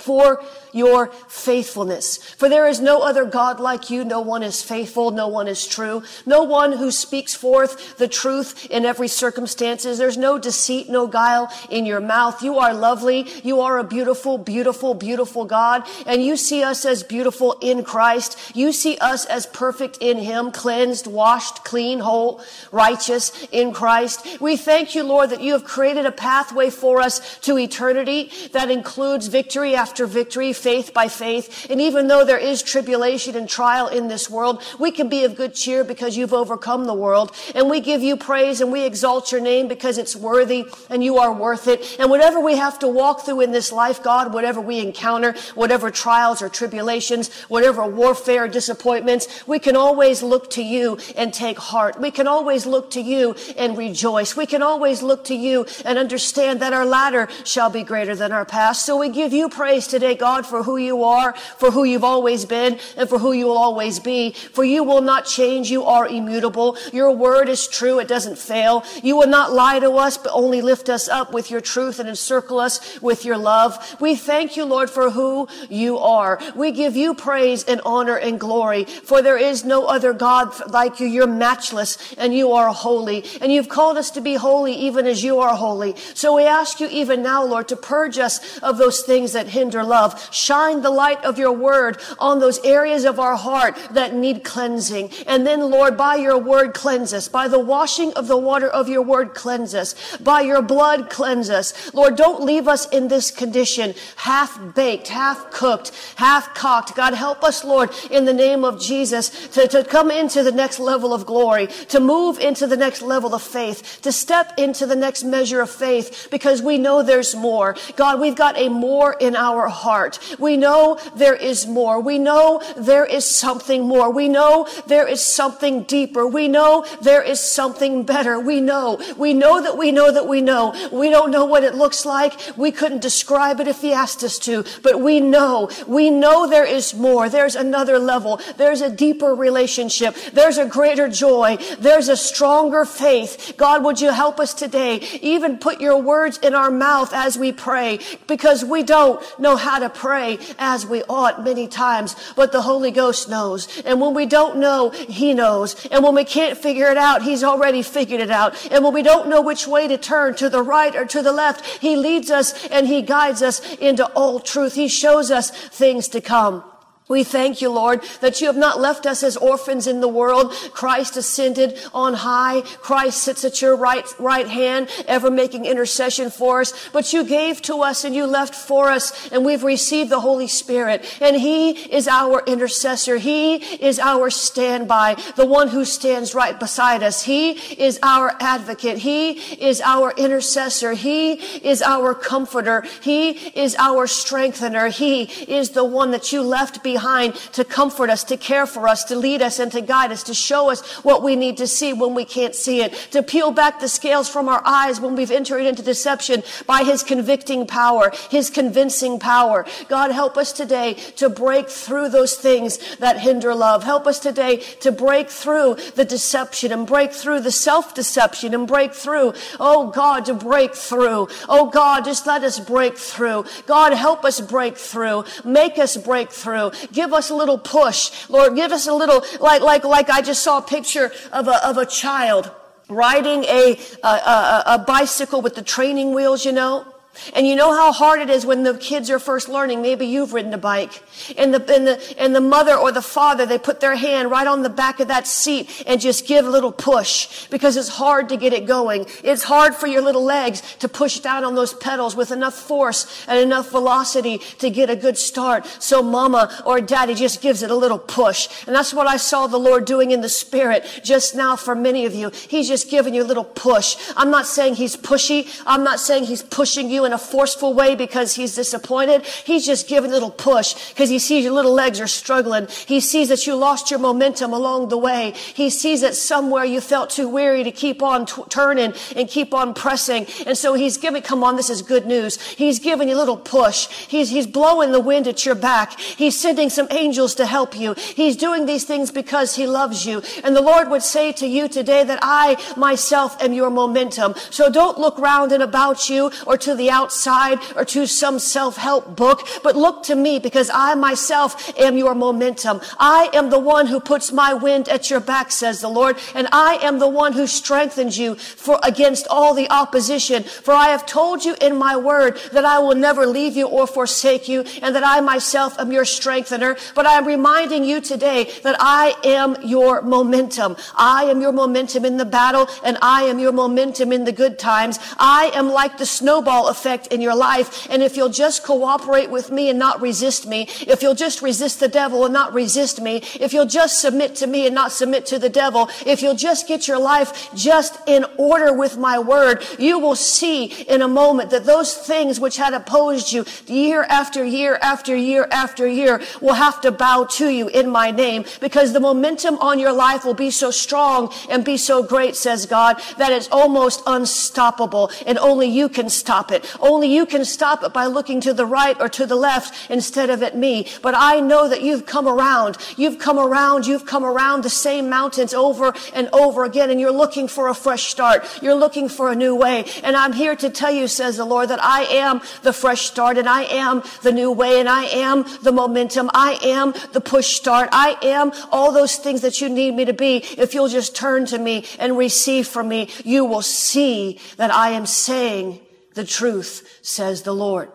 for 0.00 0.42
your 0.72 1.08
faithfulness. 1.28 2.16
For 2.16 2.48
there 2.48 2.66
is 2.66 2.80
no 2.80 3.02
other 3.02 3.24
God 3.24 3.60
like 3.60 3.90
you. 3.90 4.04
No 4.04 4.20
one 4.20 4.42
is 4.42 4.62
faithful. 4.62 5.10
No 5.10 5.28
one 5.28 5.48
is 5.48 5.66
true. 5.66 6.02
No 6.26 6.42
one 6.42 6.72
who 6.72 6.90
speaks 6.90 7.34
forth 7.34 7.96
the 7.98 8.08
truth 8.08 8.66
in 8.70 8.84
every 8.84 9.08
circumstances. 9.08 9.98
There's 9.98 10.16
no 10.16 10.38
deceit, 10.38 10.88
no 10.88 11.06
guile 11.06 11.52
in 11.70 11.86
your 11.86 12.00
mouth. 12.00 12.42
You 12.42 12.58
are 12.58 12.74
lovely. 12.74 13.26
You 13.42 13.60
are 13.60 13.78
a 13.78 13.84
beautiful, 13.84 14.38
beautiful, 14.38 14.94
beautiful 14.94 15.44
God. 15.44 15.86
And 16.06 16.24
you 16.24 16.36
see 16.36 16.62
us 16.62 16.84
as 16.84 17.02
beautiful 17.02 17.56
in 17.60 17.84
Christ. 17.84 18.54
You 18.54 18.72
see 18.72 18.96
us 18.98 19.24
as 19.24 19.46
perfect 19.46 19.98
in 20.00 20.18
Him, 20.18 20.50
cleansed, 20.50 21.06
washed, 21.06 21.64
clean, 21.64 22.00
whole, 22.00 22.40
righteous 22.72 23.46
in 23.50 23.72
Christ. 23.72 24.40
We 24.40 24.56
thank 24.56 24.94
you, 24.94 25.02
Lord, 25.02 25.30
that 25.30 25.40
you 25.40 25.52
have 25.52 25.64
created 25.64 26.06
a 26.06 26.12
pathway 26.12 26.70
for 26.70 27.00
us 27.00 27.38
to 27.40 27.58
eternity 27.58 28.30
that 28.52 28.70
includes 28.70 29.26
victory 29.26 29.74
after 29.74 29.87
after 29.88 30.06
victory, 30.06 30.52
faith 30.52 30.92
by 30.92 31.08
faith. 31.08 31.66
And 31.70 31.80
even 31.80 32.08
though 32.08 32.22
there 32.22 32.36
is 32.36 32.62
tribulation 32.62 33.34
and 33.34 33.48
trial 33.48 33.88
in 33.88 34.08
this 34.08 34.28
world, 34.28 34.62
we 34.78 34.90
can 34.90 35.08
be 35.08 35.24
of 35.24 35.34
good 35.34 35.54
cheer 35.54 35.82
because 35.82 36.14
you've 36.14 36.34
overcome 36.34 36.84
the 36.84 36.92
world. 36.92 37.32
And 37.54 37.70
we 37.70 37.80
give 37.80 38.02
you 38.02 38.18
praise 38.18 38.60
and 38.60 38.70
we 38.70 38.84
exalt 38.84 39.32
your 39.32 39.40
name 39.40 39.66
because 39.66 39.96
it's 39.96 40.14
worthy 40.14 40.66
and 40.90 41.02
you 41.02 41.16
are 41.16 41.32
worth 41.32 41.68
it. 41.68 41.96
And 41.98 42.10
whatever 42.10 42.38
we 42.38 42.56
have 42.56 42.78
to 42.80 42.88
walk 42.88 43.22
through 43.22 43.40
in 43.40 43.52
this 43.52 43.72
life, 43.72 44.02
God, 44.02 44.34
whatever 44.34 44.60
we 44.60 44.78
encounter, 44.80 45.34
whatever 45.54 45.90
trials 45.90 46.42
or 46.42 46.50
tribulations, 46.50 47.32
whatever 47.44 47.86
warfare 47.86 48.44
or 48.44 48.48
disappointments, 48.48 49.46
we 49.46 49.58
can 49.58 49.74
always 49.74 50.22
look 50.22 50.50
to 50.50 50.62
you 50.62 50.98
and 51.16 51.32
take 51.32 51.58
heart. 51.58 51.98
We 51.98 52.10
can 52.10 52.28
always 52.28 52.66
look 52.66 52.90
to 52.90 53.00
you 53.00 53.36
and 53.56 53.78
rejoice. 53.78 54.36
We 54.36 54.44
can 54.44 54.62
always 54.62 55.02
look 55.02 55.24
to 55.24 55.34
you 55.34 55.64
and 55.86 55.96
understand 55.96 56.60
that 56.60 56.74
our 56.74 56.84
latter 56.84 57.30
shall 57.44 57.70
be 57.70 57.84
greater 57.84 58.14
than 58.14 58.32
our 58.32 58.44
past. 58.44 58.84
So 58.84 58.98
we 58.98 59.08
give 59.08 59.32
you 59.32 59.48
praise 59.48 59.77
today, 59.86 60.14
God, 60.14 60.46
for 60.46 60.62
who 60.62 60.76
you 60.76 61.04
are, 61.04 61.34
for 61.34 61.70
who 61.70 61.84
you've 61.84 62.04
always 62.04 62.44
been, 62.44 62.78
and 62.96 63.08
for 63.08 63.18
who 63.18 63.32
you 63.32 63.46
will 63.46 63.58
always 63.58 63.98
be. 64.00 64.32
For 64.32 64.64
you 64.64 64.82
will 64.84 65.02
not 65.02 65.26
change. 65.26 65.70
You 65.70 65.84
are 65.84 66.06
immutable. 66.06 66.76
Your 66.92 67.12
word 67.12 67.48
is 67.48 67.68
true. 67.68 67.98
It 67.98 68.08
doesn't 68.08 68.38
fail. 68.38 68.84
You 69.02 69.16
will 69.16 69.28
not 69.28 69.52
lie 69.52 69.78
to 69.78 69.92
us, 69.92 70.18
but 70.18 70.32
only 70.32 70.62
lift 70.62 70.88
us 70.88 71.08
up 71.08 71.32
with 71.32 71.50
your 71.50 71.60
truth 71.60 71.98
and 71.98 72.08
encircle 72.08 72.58
us 72.58 73.00
with 73.00 73.24
your 73.24 73.38
love. 73.38 73.96
We 74.00 74.16
thank 74.16 74.56
you, 74.56 74.64
Lord, 74.64 74.90
for 74.90 75.10
who 75.10 75.48
you 75.68 75.98
are. 75.98 76.40
We 76.54 76.72
give 76.72 76.96
you 76.96 77.14
praise 77.14 77.64
and 77.64 77.80
honor 77.84 78.16
and 78.16 78.40
glory, 78.40 78.84
for 78.84 79.22
there 79.22 79.38
is 79.38 79.64
no 79.64 79.86
other 79.86 80.12
God 80.12 80.52
like 80.70 81.00
you. 81.00 81.06
You're 81.06 81.26
matchless 81.26 82.14
and 82.16 82.34
you 82.34 82.52
are 82.52 82.72
holy. 82.72 83.24
And 83.40 83.52
you've 83.52 83.68
called 83.68 83.96
us 83.96 84.10
to 84.12 84.20
be 84.20 84.34
holy 84.34 84.72
even 84.74 85.06
as 85.06 85.22
you 85.22 85.38
are 85.40 85.54
holy. 85.54 85.96
So 86.14 86.36
we 86.36 86.44
ask 86.44 86.80
you 86.80 86.88
even 86.88 87.22
now, 87.22 87.44
Lord, 87.44 87.68
to 87.68 87.76
purge 87.76 88.18
us 88.18 88.58
of 88.58 88.78
those 88.78 89.02
things 89.02 89.32
that 89.32 89.48
hinder 89.58 89.82
love. 89.82 90.10
Shine 90.32 90.82
the 90.82 90.90
light 90.90 91.22
of 91.24 91.38
your 91.38 91.52
word 91.52 92.00
on 92.18 92.38
those 92.38 92.58
areas 92.64 93.04
of 93.04 93.18
our 93.18 93.36
heart 93.36 93.76
that 93.90 94.14
need 94.14 94.44
cleansing. 94.44 95.10
And 95.26 95.46
then, 95.46 95.70
Lord, 95.70 95.96
by 95.96 96.16
your 96.16 96.38
word, 96.38 96.74
cleanse 96.74 97.12
us. 97.12 97.28
By 97.28 97.48
the 97.48 97.58
washing 97.58 98.12
of 98.14 98.28
the 98.28 98.36
water 98.36 98.68
of 98.68 98.88
your 98.88 99.02
word, 99.02 99.34
cleanse 99.34 99.74
us. 99.74 99.94
By 100.18 100.42
your 100.42 100.62
blood, 100.62 101.10
cleanse 101.10 101.50
us. 101.50 101.92
Lord, 101.94 102.16
don't 102.16 102.42
leave 102.42 102.68
us 102.68 102.88
in 102.88 103.08
this 103.08 103.30
condition, 103.30 103.94
half 104.16 104.58
baked, 104.74 105.08
half 105.08 105.50
cooked, 105.50 105.92
half 106.16 106.54
cocked. 106.54 106.94
God, 106.94 107.14
help 107.14 107.42
us, 107.42 107.64
Lord, 107.64 107.90
in 108.10 108.24
the 108.24 108.32
name 108.32 108.64
of 108.64 108.80
Jesus, 108.80 109.48
to, 109.48 109.66
to 109.68 109.84
come 109.84 110.10
into 110.10 110.42
the 110.42 110.52
next 110.52 110.78
level 110.78 111.12
of 111.12 111.26
glory, 111.26 111.66
to 111.88 112.00
move 112.00 112.38
into 112.38 112.66
the 112.66 112.76
next 112.76 113.02
level 113.02 113.34
of 113.34 113.42
faith, 113.42 114.00
to 114.02 114.12
step 114.12 114.52
into 114.56 114.86
the 114.86 114.96
next 114.96 115.24
measure 115.24 115.60
of 115.60 115.70
faith, 115.70 116.28
because 116.30 116.62
we 116.62 116.78
know 116.78 117.02
there's 117.02 117.34
more. 117.34 117.74
God, 117.96 118.20
we've 118.20 118.36
got 118.36 118.56
a 118.58 118.68
more 118.68 119.16
in 119.18 119.34
our 119.34 119.47
heart. 119.68 120.18
We 120.38 120.56
know 120.56 120.98
there 121.16 121.34
is 121.34 121.66
more. 121.66 122.00
We 122.00 122.18
know 122.18 122.62
there 122.76 123.04
is 123.04 123.24
something 123.24 123.82
more. 123.82 124.10
We 124.10 124.28
know 124.28 124.68
there 124.86 125.06
is 125.06 125.22
something 125.22 125.82
deeper. 125.84 126.26
We 126.26 126.48
know 126.48 126.84
there 127.02 127.22
is 127.22 127.40
something 127.40 128.02
better. 128.04 128.38
We 128.38 128.60
know. 128.60 129.00
We 129.16 129.34
know 129.34 129.62
that 129.62 129.76
we 129.76 129.92
know 129.92 130.12
that 130.12 130.26
we 130.26 130.40
know. 130.40 130.74
We 130.92 131.10
don't 131.10 131.30
know 131.30 131.44
what 131.44 131.64
it 131.64 131.74
looks 131.74 132.04
like. 132.04 132.34
We 132.56 132.70
couldn't 132.72 133.00
describe 133.00 133.60
it 133.60 133.68
if 133.68 133.80
he 133.80 133.92
asked 133.92 134.22
us 134.22 134.38
to, 134.40 134.64
but 134.82 135.00
we 135.00 135.20
know. 135.20 135.70
We 135.86 136.10
know 136.10 136.48
there 136.48 136.64
is 136.64 136.94
more. 136.94 137.28
There's 137.28 137.56
another 137.56 137.98
level. 137.98 138.40
There's 138.56 138.80
a 138.80 138.90
deeper 138.90 139.34
relationship. 139.34 140.14
There's 140.32 140.58
a 140.58 140.66
greater 140.66 141.08
joy. 141.08 141.58
There's 141.78 142.08
a 142.08 142.16
stronger 142.16 142.84
faith. 142.84 143.54
God, 143.56 143.84
would 143.84 144.00
you 144.00 144.12
help 144.12 144.40
us 144.40 144.54
today? 144.54 144.96
Even 145.22 145.58
put 145.58 145.80
your 145.80 146.00
words 146.00 146.38
in 146.38 146.54
our 146.54 146.70
mouth 146.70 147.12
as 147.12 147.38
we 147.38 147.52
pray 147.52 148.00
because 148.26 148.64
we 148.64 148.82
don't 148.82 149.22
know 149.40 149.56
how 149.56 149.78
to 149.78 149.88
pray 149.88 150.38
as 150.58 150.86
we 150.86 151.02
ought 151.08 151.44
many 151.44 151.68
times, 151.68 152.16
but 152.36 152.52
the 152.52 152.62
Holy 152.62 152.90
Ghost 152.90 153.28
knows. 153.28 153.80
And 153.82 154.00
when 154.00 154.14
we 154.14 154.26
don't 154.26 154.58
know, 154.58 154.90
He 154.90 155.34
knows. 155.34 155.86
And 155.86 156.04
when 156.04 156.14
we 156.14 156.24
can't 156.24 156.58
figure 156.58 156.90
it 156.90 156.96
out, 156.96 157.22
He's 157.22 157.44
already 157.44 157.82
figured 157.82 158.20
it 158.20 158.30
out. 158.30 158.54
And 158.70 158.84
when 158.84 158.94
we 158.94 159.02
don't 159.02 159.28
know 159.28 159.40
which 159.40 159.66
way 159.66 159.88
to 159.88 159.98
turn, 159.98 160.34
to 160.36 160.48
the 160.48 160.62
right 160.62 160.94
or 160.94 161.04
to 161.06 161.22
the 161.22 161.32
left, 161.32 161.64
He 161.64 161.96
leads 161.96 162.30
us 162.30 162.66
and 162.68 162.86
He 162.86 163.02
guides 163.02 163.42
us 163.42 163.60
into 163.76 164.06
all 164.12 164.40
truth. 164.40 164.74
He 164.74 164.88
shows 164.88 165.30
us 165.30 165.50
things 165.50 166.08
to 166.08 166.20
come. 166.20 166.64
We 167.08 167.24
thank 167.24 167.62
you, 167.62 167.70
Lord, 167.70 168.02
that 168.20 168.42
you 168.42 168.48
have 168.48 168.56
not 168.56 168.80
left 168.80 169.06
us 169.06 169.22
as 169.22 169.38
orphans 169.38 169.86
in 169.86 170.02
the 170.02 170.08
world. 170.08 170.52
Christ 170.74 171.16
ascended 171.16 171.78
on 171.94 172.12
high. 172.12 172.60
Christ 172.60 173.22
sits 173.22 173.46
at 173.46 173.62
your 173.62 173.76
right, 173.76 174.04
right 174.18 174.46
hand, 174.46 174.90
ever 175.06 175.30
making 175.30 175.64
intercession 175.64 176.28
for 176.28 176.60
us. 176.60 176.90
But 176.92 177.14
you 177.14 177.24
gave 177.24 177.62
to 177.62 177.76
us 177.76 178.04
and 178.04 178.14
you 178.14 178.26
left 178.26 178.54
for 178.54 178.90
us 178.90 179.32
and 179.32 179.42
we've 179.42 179.64
received 179.64 180.10
the 180.10 180.20
Holy 180.20 180.48
Spirit. 180.48 181.02
And 181.22 181.34
He 181.34 181.70
is 181.70 182.08
our 182.08 182.42
intercessor. 182.46 183.16
He 183.16 183.54
is 183.54 183.98
our 183.98 184.28
standby, 184.28 185.16
the 185.34 185.46
one 185.46 185.68
who 185.68 185.86
stands 185.86 186.34
right 186.34 186.60
beside 186.60 187.02
us. 187.02 187.22
He 187.22 187.52
is 187.82 187.98
our 188.02 188.36
advocate. 188.38 188.98
He 188.98 189.30
is 189.54 189.80
our 189.80 190.12
intercessor. 190.18 190.92
He 190.92 191.32
is 191.66 191.80
our 191.80 192.14
comforter. 192.14 192.84
He 193.00 193.30
is 193.30 193.74
our 193.76 194.06
strengthener. 194.06 194.88
He 194.88 195.22
is 195.22 195.70
the 195.70 195.84
one 195.84 196.10
that 196.10 196.32
you 196.32 196.42
left 196.42 196.82
behind 196.82 196.97
behind 196.98 197.34
to 197.52 197.64
comfort 197.64 198.10
us, 198.10 198.24
to 198.24 198.36
care 198.36 198.66
for 198.66 198.88
us, 198.88 199.04
to 199.04 199.14
lead 199.14 199.40
us 199.40 199.60
and 199.60 199.70
to 199.70 199.80
guide 199.80 200.10
us, 200.10 200.24
to 200.24 200.34
show 200.34 200.68
us 200.68 200.80
what 201.04 201.22
we 201.22 201.36
need 201.36 201.56
to 201.56 201.66
see 201.66 201.92
when 201.92 202.12
we 202.12 202.24
can't 202.24 202.56
see 202.56 202.82
it, 202.82 202.92
to 203.12 203.22
peel 203.22 203.52
back 203.52 203.78
the 203.78 203.88
scales 203.88 204.28
from 204.28 204.48
our 204.48 204.62
eyes 204.64 205.00
when 205.00 205.14
we've 205.14 205.30
entered 205.30 205.60
into 205.60 205.82
deception 205.82 206.42
by 206.66 206.82
his 206.82 207.04
convicting 207.04 207.66
power, 207.66 208.10
his 208.30 208.50
convincing 208.50 209.20
power. 209.20 209.64
God, 209.88 210.10
help 210.10 210.36
us 210.36 210.52
today 210.52 210.94
to 211.16 211.28
break 211.28 211.68
through 211.68 212.08
those 212.08 212.34
things 212.34 212.96
that 212.96 213.20
hinder 213.20 213.54
love. 213.54 213.84
Help 213.84 214.06
us 214.08 214.18
today 214.18 214.56
to 214.80 214.90
break 214.90 215.30
through 215.30 215.76
the 215.94 216.04
deception 216.04 216.72
and 216.72 216.84
break 216.84 217.12
through 217.12 217.40
the 217.40 217.52
self-deception 217.52 218.54
and 218.54 218.66
break 218.66 218.92
through, 218.92 219.34
oh 219.60 219.90
God, 219.90 220.24
to 220.24 220.34
break 220.34 220.74
through. 220.74 221.28
Oh 221.48 221.70
God, 221.70 222.04
just 222.04 222.26
let 222.26 222.42
us 222.42 222.58
break 222.58 222.98
through. 222.98 223.44
God, 223.66 223.92
help 223.92 224.24
us 224.24 224.40
break 224.40 224.76
through. 224.76 225.24
Make 225.44 225.78
us 225.78 225.96
break 225.96 226.30
through. 226.30 226.72
Give 226.92 227.12
us 227.12 227.30
a 227.30 227.34
little 227.34 227.58
push. 227.58 228.10
Lord, 228.28 228.56
give 228.56 228.72
us 228.72 228.86
a 228.86 228.94
little, 228.94 229.24
like, 229.40 229.62
like, 229.62 229.84
like 229.84 230.10
I 230.10 230.22
just 230.22 230.42
saw 230.42 230.58
a 230.58 230.62
picture 230.62 231.12
of 231.32 231.48
a, 231.48 231.66
of 231.66 231.78
a 231.78 231.86
child 231.86 232.50
riding 232.88 233.44
a, 233.44 233.78
a, 234.02 234.08
a, 234.08 234.62
a 234.66 234.78
bicycle 234.78 235.42
with 235.42 235.54
the 235.54 235.62
training 235.62 236.14
wheels, 236.14 236.44
you 236.44 236.52
know. 236.52 236.86
And 237.34 237.46
you 237.46 237.56
know 237.56 237.72
how 237.72 237.92
hard 237.92 238.20
it 238.20 238.30
is 238.30 238.46
when 238.46 238.62
the 238.62 238.76
kids 238.76 239.10
are 239.10 239.18
first 239.18 239.48
learning. 239.48 239.82
Maybe 239.82 240.06
you've 240.06 240.32
ridden 240.32 240.52
a 240.54 240.58
bike. 240.58 241.02
And 241.36 241.52
the, 241.52 241.74
and 241.74 241.86
the, 241.86 242.14
and 242.18 242.34
the 242.34 242.40
mother 242.40 242.74
or 242.74 242.92
the 242.92 243.02
father, 243.02 243.46
they 243.46 243.58
put 243.58 243.80
their 243.80 243.96
hand 243.96 244.30
right 244.30 244.46
on 244.46 244.62
the 244.62 244.68
back 244.68 245.00
of 245.00 245.08
that 245.08 245.26
seat 245.26 245.84
and 245.86 246.00
just 246.00 246.26
give 246.26 246.46
a 246.46 246.50
little 246.50 246.72
push 246.72 247.46
because 247.48 247.76
it's 247.76 247.88
hard 247.88 248.28
to 248.28 248.36
get 248.36 248.52
it 248.52 248.66
going. 248.66 249.06
It's 249.22 249.42
hard 249.44 249.74
for 249.74 249.86
your 249.86 250.02
little 250.02 250.24
legs 250.24 250.62
to 250.76 250.88
push 250.88 251.20
down 251.20 251.44
on 251.44 251.54
those 251.54 251.74
pedals 251.74 252.14
with 252.14 252.30
enough 252.30 252.54
force 252.54 253.26
and 253.26 253.38
enough 253.38 253.70
velocity 253.70 254.38
to 254.58 254.70
get 254.70 254.90
a 254.90 254.96
good 254.96 255.18
start. 255.18 255.66
So 255.80 256.02
mama 256.02 256.62
or 256.64 256.80
daddy 256.80 257.14
just 257.14 257.40
gives 257.40 257.62
it 257.62 257.70
a 257.70 257.74
little 257.74 257.98
push. 257.98 258.48
And 258.66 258.74
that's 258.74 258.94
what 258.94 259.06
I 259.06 259.16
saw 259.16 259.46
the 259.46 259.58
Lord 259.58 259.84
doing 259.84 260.10
in 260.10 260.20
the 260.20 260.28
spirit 260.28 260.84
just 261.02 261.34
now 261.34 261.56
for 261.56 261.74
many 261.74 262.06
of 262.06 262.14
you. 262.14 262.30
He's 262.48 262.68
just 262.68 262.90
giving 262.90 263.14
you 263.14 263.22
a 263.22 263.24
little 263.24 263.44
push. 263.44 263.96
I'm 264.16 264.30
not 264.30 264.46
saying 264.46 264.74
he's 264.74 264.96
pushy. 264.96 265.48
I'm 265.66 265.84
not 265.84 266.00
saying 266.00 266.24
he's 266.24 266.42
pushing 266.42 266.90
you 266.90 267.04
in 267.08 267.14
a 267.14 267.18
forceful 267.18 267.72
way 267.74 267.94
because 267.94 268.34
he's 268.34 268.54
disappointed. 268.54 269.24
He's 269.24 269.64
just 269.64 269.88
giving 269.88 270.10
a 270.10 270.14
little 270.14 270.30
push 270.30 270.90
because 270.90 271.08
he 271.08 271.18
sees 271.18 271.42
your 271.42 271.54
little 271.54 271.72
legs 271.72 272.00
are 272.00 272.06
struggling. 272.06 272.68
He 272.86 273.00
sees 273.00 273.30
that 273.30 273.46
you 273.46 273.56
lost 273.56 273.90
your 273.90 273.98
momentum 273.98 274.52
along 274.52 274.90
the 274.90 274.98
way. 274.98 275.32
He 275.54 275.70
sees 275.70 276.02
that 276.02 276.14
somewhere 276.14 276.64
you 276.64 276.80
felt 276.80 277.10
too 277.10 277.28
weary 277.28 277.64
to 277.64 277.72
keep 277.72 278.02
on 278.02 278.26
t- 278.26 278.42
turning 278.50 278.92
and 279.16 279.26
keep 279.28 279.54
on 279.54 279.72
pressing. 279.72 280.26
And 280.46 280.56
so 280.56 280.74
he's 280.74 280.98
giving, 280.98 281.22
come 281.22 281.42
on, 281.42 281.56
this 281.56 281.70
is 281.70 281.80
good 281.80 282.06
news. 282.06 282.40
He's 282.52 282.78
giving 282.78 283.08
you 283.08 283.14
a 283.14 283.16
little 283.16 283.36
push. 283.36 283.88
He's, 283.88 284.28
he's 284.28 284.46
blowing 284.46 284.92
the 284.92 285.00
wind 285.00 285.26
at 285.26 285.46
your 285.46 285.54
back. 285.54 285.98
He's 285.98 286.38
sending 286.38 286.68
some 286.68 286.88
angels 286.90 287.34
to 287.36 287.46
help 287.46 287.74
you. 287.74 287.94
He's 287.94 288.36
doing 288.36 288.66
these 288.66 288.84
things 288.84 289.10
because 289.10 289.56
he 289.56 289.66
loves 289.66 290.04
you. 290.04 290.22
And 290.44 290.54
the 290.54 290.60
Lord 290.60 290.90
would 290.90 291.02
say 291.02 291.32
to 291.32 291.46
you 291.46 291.68
today 291.68 292.04
that 292.04 292.18
I 292.22 292.62
myself 292.76 293.42
am 293.42 293.54
your 293.54 293.70
momentum. 293.70 294.34
So 294.50 294.70
don't 294.70 294.98
look 294.98 295.18
round 295.18 295.52
and 295.52 295.62
about 295.62 296.10
you 296.10 296.30
or 296.46 296.58
to 296.58 296.74
the 296.74 296.90
outside 296.98 297.58
or 297.76 297.84
to 297.84 298.06
some 298.06 298.38
self-help 298.38 299.04
book, 299.14 299.46
but 299.62 299.76
look 299.76 300.02
to 300.04 300.16
me 300.16 300.38
because 300.38 300.68
I 300.74 300.94
myself 300.94 301.50
am 301.78 301.96
your 301.96 302.14
momentum. 302.14 302.80
I 302.98 303.30
am 303.32 303.50
the 303.50 303.64
one 303.76 303.86
who 303.86 304.00
puts 304.00 304.32
my 304.32 304.52
wind 304.54 304.88
at 304.88 305.10
your 305.10 305.20
back, 305.20 305.52
says 305.52 305.80
the 305.80 305.88
Lord, 306.00 306.16
and 306.34 306.48
I 306.50 306.72
am 306.88 306.98
the 306.98 307.08
one 307.22 307.32
who 307.34 307.46
strengthens 307.46 308.18
you 308.18 308.34
for 308.34 308.80
against 308.82 309.26
all 309.28 309.54
the 309.54 309.70
opposition. 309.70 310.42
For 310.42 310.74
I 310.74 310.88
have 310.88 311.06
told 311.06 311.44
you 311.44 311.54
in 311.60 311.76
my 311.76 311.94
word 311.96 312.32
that 312.52 312.64
I 312.64 312.78
will 312.80 312.94
never 312.94 313.26
leave 313.26 313.56
you 313.56 313.66
or 313.68 313.86
forsake 313.86 314.48
you 314.48 314.64
and 314.82 314.94
that 314.96 315.06
I 315.06 315.20
myself 315.20 315.78
am 315.78 315.92
your 315.92 316.04
strengthener. 316.04 316.76
But 316.94 317.06
I 317.06 317.14
am 317.14 317.26
reminding 317.26 317.84
you 317.84 318.00
today 318.00 318.50
that 318.64 318.76
I 318.80 319.14
am 319.24 319.56
your 319.62 320.02
momentum. 320.02 320.76
I 320.96 321.24
am 321.24 321.40
your 321.40 321.52
momentum 321.52 322.04
in 322.04 322.16
the 322.16 322.24
battle 322.24 322.66
and 322.84 322.98
I 323.02 323.22
am 323.30 323.38
your 323.38 323.52
momentum 323.52 324.12
in 324.12 324.24
the 324.24 324.32
good 324.32 324.58
times. 324.58 324.98
I 325.18 325.50
am 325.54 325.68
like 325.80 325.98
the 325.98 326.06
snowball 326.06 326.68
effect 326.68 326.87
in 326.88 327.20
your 327.20 327.34
life. 327.34 327.88
And 327.90 328.02
if 328.02 328.16
you'll 328.16 328.28
just 328.28 328.62
cooperate 328.62 329.30
with 329.30 329.50
me 329.50 329.70
and 329.70 329.78
not 329.78 330.00
resist 330.00 330.46
me, 330.46 330.68
if 330.80 331.02
you'll 331.02 331.14
just 331.14 331.42
resist 331.42 331.80
the 331.80 331.88
devil 331.88 332.24
and 332.24 332.32
not 332.32 332.52
resist 332.52 333.00
me, 333.00 333.22
if 333.40 333.52
you'll 333.52 333.66
just 333.66 334.00
submit 334.00 334.34
to 334.36 334.46
me 334.46 334.66
and 334.66 334.74
not 334.74 334.92
submit 334.92 335.26
to 335.26 335.38
the 335.38 335.48
devil, 335.48 335.88
if 336.06 336.22
you'll 336.22 336.34
just 336.34 336.66
get 336.66 336.88
your 336.88 336.98
life 336.98 337.54
just 337.54 337.98
in 338.06 338.24
order 338.36 338.72
with 338.72 338.96
my 338.96 339.18
word, 339.18 339.64
you 339.78 339.98
will 339.98 340.16
see 340.16 340.64
in 340.64 341.02
a 341.02 341.08
moment 341.08 341.50
that 341.50 341.64
those 341.64 341.94
things 341.94 342.40
which 342.40 342.56
had 342.56 342.74
opposed 342.74 343.32
you 343.32 343.44
year 343.66 344.04
after 344.04 344.44
year 344.44 344.78
after 344.82 345.14
year 345.14 345.46
after 345.50 345.86
year 345.86 346.20
will 346.40 346.54
have 346.54 346.80
to 346.80 346.90
bow 346.90 347.24
to 347.24 347.48
you 347.48 347.68
in 347.68 347.88
my 347.88 348.10
name 348.10 348.44
because 348.60 348.92
the 348.92 349.00
momentum 349.00 349.58
on 349.58 349.78
your 349.78 349.92
life 349.92 350.24
will 350.24 350.34
be 350.34 350.50
so 350.50 350.70
strong 350.70 351.32
and 351.50 351.64
be 351.64 351.76
so 351.76 352.02
great, 352.02 352.36
says 352.36 352.66
God, 352.66 353.00
that 353.18 353.32
it's 353.32 353.48
almost 353.50 354.02
unstoppable 354.06 355.10
and 355.26 355.38
only 355.38 355.68
you 355.68 355.88
can 355.88 356.08
stop 356.08 356.50
it. 356.50 356.64
Only 356.80 357.08
you 357.08 357.26
can 357.26 357.44
stop 357.44 357.82
it 357.82 357.92
by 357.92 358.06
looking 358.06 358.40
to 358.42 358.52
the 358.52 358.66
right 358.66 358.96
or 359.00 359.08
to 359.10 359.26
the 359.26 359.36
left 359.36 359.90
instead 359.90 360.30
of 360.30 360.42
at 360.42 360.56
me. 360.56 360.86
But 361.02 361.14
I 361.16 361.40
know 361.40 361.68
that 361.68 361.82
you've 361.82 362.06
come 362.06 362.26
around. 362.26 362.76
You've 362.96 363.18
come 363.18 363.38
around. 363.38 363.86
You've 363.86 364.06
come 364.06 364.24
around 364.24 364.64
the 364.64 364.70
same 364.70 365.08
mountains 365.08 365.54
over 365.54 365.94
and 366.14 366.28
over 366.32 366.64
again 366.64 366.90
and 366.90 367.00
you're 367.00 367.10
looking 367.10 367.48
for 367.48 367.68
a 367.68 367.74
fresh 367.74 368.04
start. 368.04 368.44
You're 368.62 368.74
looking 368.74 369.08
for 369.08 369.30
a 369.30 369.34
new 369.34 369.54
way. 369.54 369.84
And 370.02 370.16
I'm 370.16 370.32
here 370.32 370.56
to 370.56 370.70
tell 370.70 370.90
you, 370.90 371.08
says 371.08 371.36
the 371.36 371.44
Lord, 371.44 371.70
that 371.70 371.82
I 371.82 372.02
am 372.04 372.40
the 372.62 372.72
fresh 372.72 373.02
start 373.02 373.38
and 373.38 373.48
I 373.48 373.62
am 373.64 374.02
the 374.22 374.32
new 374.32 374.52
way 374.52 374.80
and 374.80 374.88
I 374.88 375.04
am 375.04 375.44
the 375.62 375.72
momentum. 375.72 376.30
I 376.34 376.58
am 376.62 376.94
the 377.12 377.20
push 377.20 377.54
start. 377.54 377.88
I 377.92 378.16
am 378.22 378.52
all 378.70 378.92
those 378.92 379.16
things 379.16 379.42
that 379.42 379.60
you 379.60 379.68
need 379.68 379.94
me 379.94 380.04
to 380.04 380.12
be. 380.12 380.38
If 380.56 380.74
you'll 380.74 380.88
just 380.88 381.14
turn 381.14 381.46
to 381.46 381.58
me 381.58 381.84
and 381.98 382.16
receive 382.16 382.66
from 382.66 382.88
me, 382.88 383.08
you 383.24 383.44
will 383.44 383.62
see 383.62 384.38
that 384.56 384.70
I 384.70 384.90
am 384.90 385.06
saying 385.06 385.80
the 386.18 386.24
truth, 386.24 386.98
says 387.00 387.42
the 387.42 387.54
Lord. 387.54 387.92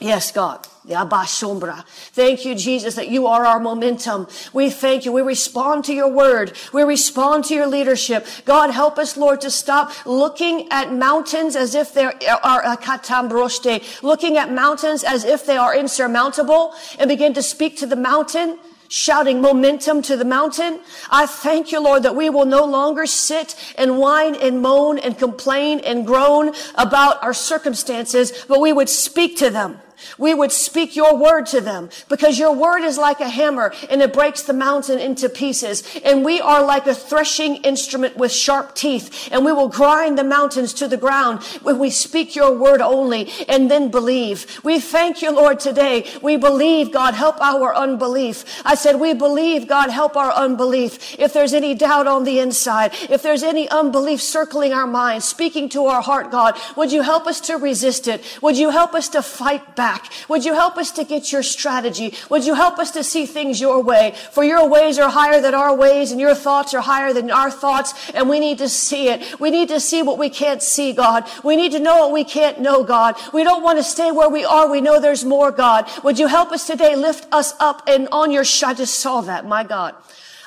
Yes, 0.00 0.32
God. 0.32 0.66
The 0.84 0.94
Abba 0.94 1.26
Sombra. 1.26 1.84
Thank 1.86 2.44
you, 2.44 2.56
Jesus, 2.56 2.96
that 2.96 3.06
you 3.06 3.28
are 3.28 3.46
our 3.46 3.60
momentum. 3.60 4.26
We 4.52 4.68
thank 4.68 5.04
you. 5.04 5.12
We 5.12 5.22
respond 5.22 5.84
to 5.84 5.94
your 5.94 6.08
word. 6.08 6.58
We 6.72 6.82
respond 6.82 7.44
to 7.44 7.54
your 7.54 7.68
leadership. 7.68 8.26
God, 8.44 8.70
help 8.70 8.98
us, 8.98 9.16
Lord, 9.16 9.40
to 9.42 9.50
stop 9.50 9.92
looking 10.04 10.66
at 10.72 10.92
mountains 10.92 11.54
as 11.54 11.76
if 11.76 11.94
they 11.94 12.06
are 12.06 12.64
a 12.64 12.76
katambroste, 12.76 14.02
looking 14.02 14.36
at 14.36 14.50
mountains 14.50 15.04
as 15.04 15.24
if 15.24 15.46
they 15.46 15.56
are 15.56 15.72
insurmountable 15.72 16.74
and 16.98 17.08
begin 17.08 17.32
to 17.34 17.42
speak 17.44 17.76
to 17.76 17.86
the 17.86 17.94
mountain 17.94 18.58
shouting 18.92 19.40
momentum 19.40 20.02
to 20.02 20.18
the 20.18 20.24
mountain. 20.24 20.78
I 21.10 21.24
thank 21.24 21.72
you, 21.72 21.80
Lord, 21.80 22.02
that 22.02 22.14
we 22.14 22.28
will 22.28 22.44
no 22.44 22.62
longer 22.62 23.06
sit 23.06 23.54
and 23.78 23.96
whine 23.96 24.34
and 24.34 24.60
moan 24.60 24.98
and 24.98 25.18
complain 25.18 25.80
and 25.80 26.06
groan 26.06 26.52
about 26.74 27.22
our 27.22 27.32
circumstances, 27.32 28.44
but 28.46 28.60
we 28.60 28.70
would 28.70 28.90
speak 28.90 29.38
to 29.38 29.48
them. 29.48 29.80
We 30.18 30.34
would 30.34 30.52
speak 30.52 30.96
your 30.96 31.16
word 31.16 31.46
to 31.46 31.60
them 31.60 31.90
because 32.08 32.38
your 32.38 32.52
word 32.52 32.82
is 32.82 32.98
like 32.98 33.20
a 33.20 33.28
hammer 33.28 33.72
and 33.90 34.02
it 34.02 34.12
breaks 34.12 34.42
the 34.42 34.52
mountain 34.52 34.98
into 34.98 35.28
pieces. 35.28 35.82
And 36.04 36.24
we 36.24 36.40
are 36.40 36.64
like 36.64 36.86
a 36.86 36.94
threshing 36.94 37.56
instrument 37.56 38.16
with 38.16 38.32
sharp 38.32 38.74
teeth 38.74 39.28
and 39.32 39.44
we 39.44 39.52
will 39.52 39.68
grind 39.68 40.18
the 40.18 40.24
mountains 40.24 40.72
to 40.74 40.88
the 40.88 40.96
ground 40.96 41.42
when 41.62 41.78
we 41.78 41.90
speak 41.90 42.34
your 42.34 42.52
word 42.56 42.80
only 42.80 43.30
and 43.48 43.70
then 43.70 43.90
believe. 43.90 44.60
We 44.64 44.80
thank 44.80 45.22
you, 45.22 45.30
Lord, 45.30 45.60
today. 45.60 46.06
We 46.22 46.36
believe, 46.36 46.92
God, 46.92 47.14
help 47.14 47.40
our 47.40 47.74
unbelief. 47.74 48.44
I 48.64 48.74
said, 48.74 49.00
we 49.00 49.14
believe, 49.14 49.68
God, 49.68 49.90
help 49.90 50.16
our 50.16 50.32
unbelief. 50.32 51.18
If 51.18 51.32
there's 51.32 51.54
any 51.54 51.74
doubt 51.74 52.06
on 52.06 52.24
the 52.24 52.38
inside, 52.38 52.92
if 53.10 53.22
there's 53.22 53.42
any 53.42 53.68
unbelief 53.68 54.22
circling 54.22 54.72
our 54.72 54.86
minds, 54.86 55.24
speaking 55.24 55.68
to 55.70 55.86
our 55.86 56.02
heart, 56.02 56.30
God, 56.30 56.58
would 56.76 56.92
you 56.92 57.02
help 57.02 57.26
us 57.26 57.40
to 57.42 57.56
resist 57.56 58.08
it? 58.08 58.22
Would 58.42 58.56
you 58.56 58.70
help 58.70 58.94
us 58.94 59.08
to 59.10 59.22
fight 59.22 59.76
back? 59.76 59.91
Back. 59.92 60.10
Would 60.28 60.44
you 60.44 60.54
help 60.54 60.76
us 60.76 60.90
to 60.92 61.04
get 61.04 61.32
your 61.32 61.42
strategy? 61.42 62.14
Would 62.30 62.44
you 62.46 62.54
help 62.54 62.78
us 62.78 62.90
to 62.92 63.04
see 63.04 63.26
things 63.26 63.60
your 63.60 63.82
way? 63.82 64.14
For 64.32 64.44
your 64.44 64.66
ways 64.68 64.98
are 64.98 65.10
higher 65.10 65.40
than 65.40 65.54
our 65.54 65.74
ways 65.74 66.10
and 66.10 66.20
your 66.20 66.34
thoughts 66.34 66.74
are 66.74 66.80
higher 66.80 67.12
than 67.12 67.30
our 67.30 67.50
thoughts 67.50 68.10
and 68.14 68.28
we 68.28 68.40
need 68.40 68.58
to 68.58 68.68
see 68.68 69.08
it. 69.08 69.38
We 69.40 69.50
need 69.50 69.68
to 69.68 69.80
see 69.80 70.02
what 70.02 70.18
we 70.18 70.30
can't 70.30 70.62
see, 70.62 70.92
God. 70.92 71.28
We 71.44 71.56
need 71.56 71.72
to 71.72 71.78
know 71.78 71.98
what 71.98 72.12
we 72.12 72.24
can't 72.24 72.60
know, 72.60 72.84
God. 72.84 73.16
We 73.32 73.44
don't 73.44 73.62
want 73.62 73.78
to 73.78 73.84
stay 73.84 74.10
where 74.10 74.30
we 74.30 74.44
are. 74.44 74.70
We 74.70 74.80
know 74.80 75.00
there's 75.00 75.24
more, 75.24 75.50
God. 75.50 75.88
Would 76.04 76.18
you 76.18 76.28
help 76.28 76.52
us 76.52 76.66
today 76.66 76.96
lift 76.96 77.26
us 77.32 77.54
up 77.60 77.82
and 77.86 78.08
on 78.12 78.30
your, 78.30 78.44
I 78.64 78.74
just 78.74 79.00
saw 79.00 79.20
that, 79.22 79.46
my 79.46 79.64
God. 79.64 79.94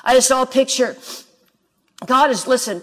I 0.04 0.14
just 0.14 0.28
saw 0.28 0.42
a 0.42 0.46
picture. 0.46 0.96
God 2.04 2.30
is, 2.30 2.46
listen, 2.46 2.82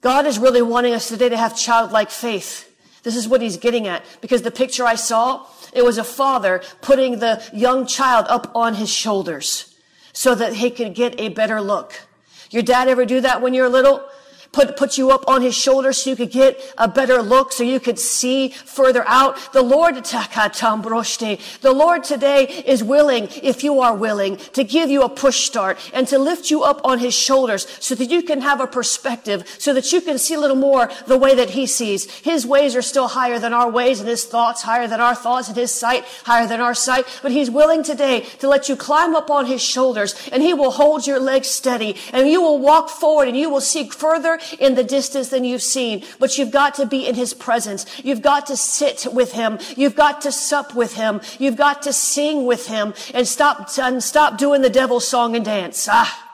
God 0.00 0.26
is 0.26 0.38
really 0.38 0.62
wanting 0.62 0.94
us 0.94 1.08
today 1.08 1.28
to 1.28 1.36
have 1.36 1.56
childlike 1.56 2.10
faith. 2.10 2.68
This 3.02 3.16
is 3.16 3.26
what 3.26 3.40
he's 3.40 3.56
getting 3.56 3.88
at 3.88 4.04
because 4.20 4.42
the 4.42 4.50
picture 4.50 4.84
I 4.84 4.94
saw, 4.94 5.46
it 5.72 5.84
was 5.84 5.98
a 5.98 6.04
father 6.04 6.62
putting 6.80 7.18
the 7.18 7.42
young 7.52 7.86
child 7.86 8.26
up 8.28 8.50
on 8.54 8.74
his 8.74 8.90
shoulders 8.90 9.74
so 10.12 10.34
that 10.34 10.54
he 10.54 10.70
could 10.70 10.94
get 10.94 11.18
a 11.18 11.30
better 11.30 11.60
look. 11.60 12.06
Your 12.50 12.62
dad 12.62 12.88
ever 12.88 13.06
do 13.06 13.20
that 13.22 13.40
when 13.40 13.54
you're 13.54 13.68
little? 13.68 14.06
Put, 14.52 14.76
put 14.76 14.98
you 14.98 15.10
up 15.10 15.24
on 15.26 15.40
his 15.40 15.54
shoulder 15.54 15.92
so 15.92 16.10
you 16.10 16.16
could 16.16 16.30
get 16.30 16.60
a 16.76 16.86
better 16.86 17.22
look, 17.22 17.52
so 17.52 17.64
you 17.64 17.80
could 17.80 17.98
see 17.98 18.50
further 18.50 19.02
out. 19.08 19.52
The 19.52 19.62
Lord, 19.62 19.96
the 19.96 21.72
Lord 21.74 22.04
today 22.04 22.44
is 22.44 22.84
willing, 22.84 23.28
if 23.42 23.64
you 23.64 23.80
are 23.80 23.94
willing, 23.94 24.36
to 24.52 24.62
give 24.62 24.90
you 24.90 25.02
a 25.02 25.08
push 25.08 25.46
start 25.46 25.78
and 25.94 26.06
to 26.08 26.18
lift 26.18 26.50
you 26.50 26.62
up 26.62 26.82
on 26.84 26.98
his 26.98 27.14
shoulders 27.14 27.66
so 27.80 27.94
that 27.94 28.10
you 28.10 28.22
can 28.22 28.42
have 28.42 28.60
a 28.60 28.66
perspective, 28.66 29.48
so 29.58 29.72
that 29.72 29.90
you 29.90 30.02
can 30.02 30.18
see 30.18 30.34
a 30.34 30.40
little 30.40 30.56
more 30.56 30.90
the 31.06 31.16
way 31.16 31.34
that 31.34 31.50
he 31.50 31.66
sees. 31.66 32.10
His 32.16 32.46
ways 32.46 32.76
are 32.76 32.82
still 32.82 33.08
higher 33.08 33.38
than 33.38 33.54
our 33.54 33.70
ways 33.70 34.00
and 34.00 34.08
his 34.08 34.24
thoughts 34.24 34.62
higher 34.62 34.86
than 34.86 35.00
our 35.00 35.14
thoughts 35.14 35.48
and 35.48 35.56
his 35.56 35.72
sight 35.72 36.04
higher 36.24 36.46
than 36.46 36.60
our 36.60 36.74
sight. 36.74 37.06
But 37.22 37.32
he's 37.32 37.50
willing 37.50 37.82
today 37.82 38.20
to 38.40 38.48
let 38.48 38.68
you 38.68 38.76
climb 38.76 39.14
up 39.14 39.30
on 39.30 39.46
his 39.46 39.62
shoulders 39.62 40.14
and 40.30 40.42
he 40.42 40.52
will 40.52 40.72
hold 40.72 41.06
your 41.06 41.20
legs 41.20 41.48
steady 41.48 41.96
and 42.12 42.28
you 42.28 42.42
will 42.42 42.58
walk 42.58 42.90
forward 42.90 43.28
and 43.28 43.36
you 43.36 43.48
will 43.48 43.60
seek 43.60 43.94
further 43.94 44.38
in 44.58 44.74
the 44.74 44.84
distance 44.84 45.28
than 45.28 45.44
you've 45.44 45.62
seen, 45.62 46.04
but 46.18 46.38
you've 46.38 46.50
got 46.50 46.74
to 46.74 46.86
be 46.86 47.06
in 47.06 47.14
his 47.14 47.34
presence. 47.34 47.86
You've 48.04 48.22
got 48.22 48.46
to 48.46 48.56
sit 48.56 49.06
with 49.12 49.32
him. 49.32 49.58
You've 49.76 49.96
got 49.96 50.20
to 50.22 50.32
sup 50.32 50.74
with 50.74 50.94
him. 50.94 51.20
You've 51.38 51.56
got 51.56 51.82
to 51.82 51.92
sing 51.92 52.46
with 52.46 52.66
him 52.66 52.94
and 53.14 53.26
stop, 53.26 53.70
and 53.78 54.02
stop 54.02 54.38
doing 54.38 54.62
the 54.62 54.70
devil's 54.70 55.06
song 55.06 55.36
and 55.36 55.44
dance. 55.44 55.88
Ah. 55.90 56.28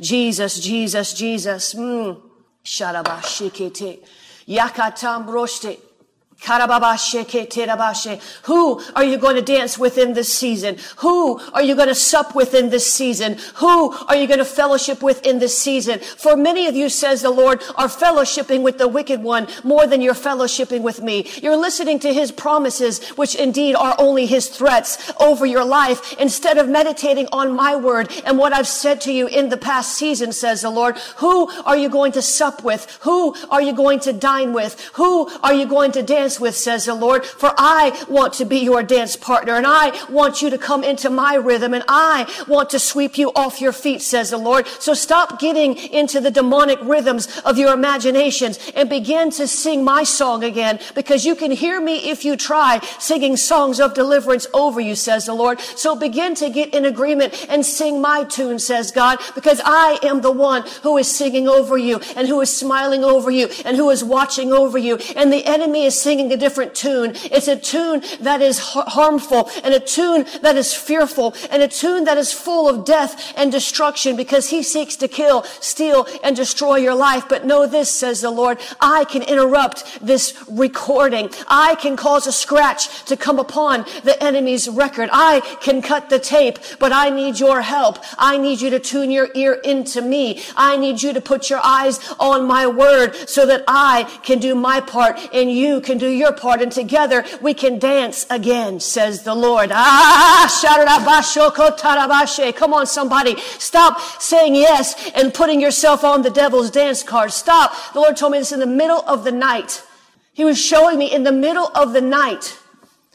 Jesus, 0.00 0.58
Jesus, 0.60 1.12
Jesus. 1.12 1.74
Mm. 1.74 2.20
Yakatam 4.48 5.26
broshte. 5.26 5.78
Who 8.44 8.80
are 8.94 9.04
you 9.04 9.18
going 9.18 9.36
to 9.36 9.42
dance 9.42 9.78
with 9.78 9.98
in 9.98 10.14
this 10.14 10.32
season? 10.32 10.76
Who 10.98 11.38
are 11.52 11.62
you 11.62 11.74
going 11.74 11.88
to 11.88 11.94
sup 11.94 12.34
with 12.34 12.54
in 12.54 12.70
this 12.70 12.90
season? 12.90 13.36
Who 13.56 13.92
are 13.92 14.16
you 14.16 14.26
going 14.26 14.38
to 14.38 14.44
fellowship 14.44 15.02
with 15.02 15.24
in 15.26 15.38
this 15.38 15.58
season? 15.58 15.98
For 16.00 16.36
many 16.36 16.66
of 16.66 16.74
you, 16.74 16.88
says 16.88 17.22
the 17.22 17.30
Lord, 17.30 17.62
are 17.76 17.88
fellowshipping 17.88 18.62
with 18.62 18.78
the 18.78 18.88
wicked 18.88 19.22
one 19.22 19.48
more 19.64 19.86
than 19.86 20.00
you're 20.00 20.14
fellowshipping 20.14 20.82
with 20.82 21.02
me. 21.02 21.28
You're 21.42 21.56
listening 21.56 21.98
to 22.00 22.12
his 22.12 22.32
promises, 22.32 23.06
which 23.10 23.34
indeed 23.34 23.74
are 23.74 23.94
only 23.98 24.26
his 24.26 24.48
threats 24.48 25.12
over 25.20 25.44
your 25.44 25.64
life, 25.64 26.14
instead 26.18 26.58
of 26.58 26.68
meditating 26.68 27.28
on 27.32 27.54
my 27.54 27.76
word 27.76 28.10
and 28.24 28.38
what 28.38 28.52
I've 28.52 28.66
said 28.66 29.00
to 29.02 29.12
you 29.12 29.26
in 29.26 29.48
the 29.50 29.56
past 29.56 29.94
season, 29.96 30.32
says 30.32 30.62
the 30.62 30.70
Lord. 30.70 30.96
Who 31.16 31.48
are 31.64 31.76
you 31.76 31.88
going 31.88 32.12
to 32.12 32.22
sup 32.22 32.64
with? 32.64 32.98
Who 33.02 33.34
are 33.50 33.62
you 33.62 33.72
going 33.72 34.00
to 34.00 34.12
dine 34.12 34.52
with? 34.52 34.80
Who 34.94 35.28
are 35.42 35.54
you 35.54 35.66
going 35.66 35.92
to 35.92 36.02
dance 36.02 36.29
dance 36.30 36.38
with, 36.40 36.56
says 36.56 36.84
the 36.84 36.94
Lord, 36.94 37.24
for 37.24 37.52
I 37.58 38.04
want 38.08 38.34
to 38.34 38.44
be 38.44 38.58
your 38.58 38.84
dance 38.84 39.16
partner 39.16 39.54
and 39.54 39.66
I 39.66 39.90
want 40.08 40.42
you 40.42 40.50
to 40.50 40.58
come 40.58 40.84
into 40.84 41.10
my 41.10 41.34
rhythm 41.34 41.74
and 41.74 41.82
I 41.88 42.32
want 42.46 42.70
to 42.70 42.78
sweep 42.78 43.18
you 43.18 43.32
off 43.34 43.60
your 43.60 43.72
feet, 43.72 44.00
says 44.00 44.30
the 44.30 44.38
Lord. 44.38 44.68
So 44.78 44.94
stop 44.94 45.40
getting 45.40 45.76
into 45.76 46.20
the 46.20 46.30
demonic 46.30 46.78
rhythms 46.82 47.26
of 47.44 47.58
your 47.58 47.74
imaginations 47.74 48.58
and 48.76 48.88
begin 48.88 49.30
to 49.32 49.48
sing 49.48 49.82
my 49.82 50.04
song 50.04 50.44
again 50.44 50.78
because 50.94 51.24
you 51.24 51.34
can 51.34 51.50
hear 51.50 51.80
me 51.80 52.10
if 52.10 52.24
you 52.24 52.36
try 52.36 52.78
singing 53.00 53.36
songs 53.36 53.80
of 53.80 53.94
deliverance 53.94 54.46
over 54.54 54.80
you, 54.80 54.94
says 54.94 55.26
the 55.26 55.34
Lord. 55.34 55.58
So 55.60 55.96
begin 55.96 56.36
to 56.36 56.48
get 56.48 56.72
in 56.72 56.84
agreement 56.84 57.46
and 57.48 57.66
sing 57.66 58.00
my 58.00 58.22
tune, 58.22 58.60
says 58.60 58.92
God, 58.92 59.18
because 59.34 59.60
I 59.64 59.98
am 60.04 60.20
the 60.20 60.30
one 60.30 60.64
who 60.82 60.96
is 60.96 61.10
singing 61.10 61.48
over 61.48 61.76
you 61.76 62.00
and 62.14 62.28
who 62.28 62.40
is 62.40 62.56
smiling 62.56 63.02
over 63.02 63.32
you 63.32 63.48
and 63.64 63.76
who 63.76 63.90
is 63.90 64.04
watching 64.04 64.52
over 64.52 64.78
you. 64.78 64.96
And 65.16 65.32
the 65.32 65.44
enemy 65.46 65.84
is 65.84 66.00
singing 66.00 66.19
singing 66.20 66.32
a 66.32 66.36
different 66.36 66.74
tune. 66.74 67.12
It's 67.30 67.48
a 67.48 67.56
tune 67.56 68.02
that 68.20 68.42
is 68.42 68.58
harmful 68.58 69.50
and 69.64 69.74
a 69.74 69.80
tune 69.80 70.26
that 70.42 70.56
is 70.56 70.74
fearful 70.74 71.34
and 71.50 71.62
a 71.62 71.68
tune 71.68 72.04
that 72.04 72.18
is 72.18 72.32
full 72.32 72.68
of 72.68 72.84
death 72.84 73.32
and 73.36 73.50
destruction 73.50 74.16
because 74.16 74.50
he 74.50 74.62
seeks 74.62 74.96
to 74.96 75.08
kill, 75.08 75.44
steal, 75.60 76.06
and 76.22 76.36
destroy 76.36 76.76
your 76.76 76.94
life. 76.94 77.28
But 77.28 77.46
know 77.46 77.66
this, 77.66 77.90
says 77.90 78.20
the 78.20 78.30
Lord, 78.30 78.58
I 78.80 79.04
can 79.04 79.22
interrupt 79.22 80.04
this 80.04 80.44
recording. 80.50 81.30
I 81.48 81.76
can 81.76 81.96
cause 81.96 82.26
a 82.26 82.32
scratch 82.32 83.04
to 83.04 83.16
come 83.16 83.38
upon 83.38 83.84
the 84.04 84.22
enemy's 84.22 84.68
record. 84.68 85.08
I 85.12 85.40
can 85.62 85.80
cut 85.80 86.10
the 86.10 86.18
tape, 86.18 86.58
but 86.78 86.92
I 86.92 87.08
need 87.10 87.40
your 87.40 87.62
help. 87.62 87.98
I 88.18 88.36
need 88.36 88.60
you 88.60 88.70
to 88.70 88.78
tune 88.78 89.10
your 89.10 89.30
ear 89.34 89.54
into 89.54 90.02
me. 90.02 90.42
I 90.56 90.76
need 90.76 91.02
you 91.02 91.12
to 91.14 91.20
put 91.20 91.48
your 91.48 91.60
eyes 91.64 91.98
on 92.18 92.46
my 92.46 92.66
word 92.66 93.14
so 93.28 93.46
that 93.46 93.64
I 93.66 94.04
can 94.22 94.38
do 94.38 94.54
my 94.54 94.80
part 94.80 95.18
and 95.32 95.50
you 95.50 95.80
can 95.80 95.96
do 95.98 96.09
your 96.12 96.32
part. 96.32 96.62
And 96.62 96.72
together 96.72 97.24
we 97.40 97.54
can 97.54 97.78
dance 97.78 98.26
again, 98.30 98.80
says 98.80 99.22
the 99.22 99.34
Lord. 99.34 99.70
Ah, 99.72 100.48
Come 102.56 102.74
on, 102.74 102.86
somebody. 102.86 103.36
Stop 103.58 104.00
saying 104.20 104.54
yes 104.54 105.10
and 105.14 105.32
putting 105.32 105.60
yourself 105.60 106.04
on 106.04 106.22
the 106.22 106.30
devil's 106.30 106.70
dance 106.70 107.02
card. 107.02 107.32
Stop. 107.32 107.72
The 107.92 108.00
Lord 108.00 108.16
told 108.16 108.32
me 108.32 108.38
this 108.38 108.52
in 108.52 108.60
the 108.60 108.66
middle 108.66 109.02
of 109.06 109.24
the 109.24 109.32
night. 109.32 109.82
He 110.32 110.44
was 110.44 110.60
showing 110.60 110.98
me 110.98 111.12
in 111.12 111.24
the 111.24 111.32
middle 111.32 111.70
of 111.74 111.92
the 111.92 112.00
night 112.00 112.58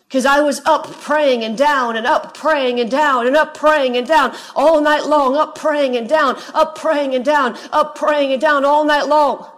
because 0.07 0.25
I 0.25 0.41
was 0.41 0.61
up 0.65 0.91
praying 1.01 1.43
and 1.43 1.57
down 1.57 1.97
and 1.97 2.05
up 2.05 2.37
praying 2.37 2.79
and 2.79 2.89
down 2.89 3.27
and 3.27 3.35
up 3.35 3.53
praying 3.53 3.97
and 3.97 4.07
down 4.07 4.35
all 4.55 4.79
night 4.81 5.05
long, 5.05 5.35
up 5.35 5.55
praying 5.55 5.97
and 5.97 6.07
down, 6.07 6.37
up 6.53 6.77
praying 6.77 7.15
and 7.15 7.25
down, 7.25 7.57
up 7.71 7.95
praying 7.95 8.31
and 8.31 8.39
down 8.39 8.63
all 8.63 8.85
night 8.85 9.07
long. 9.07 9.49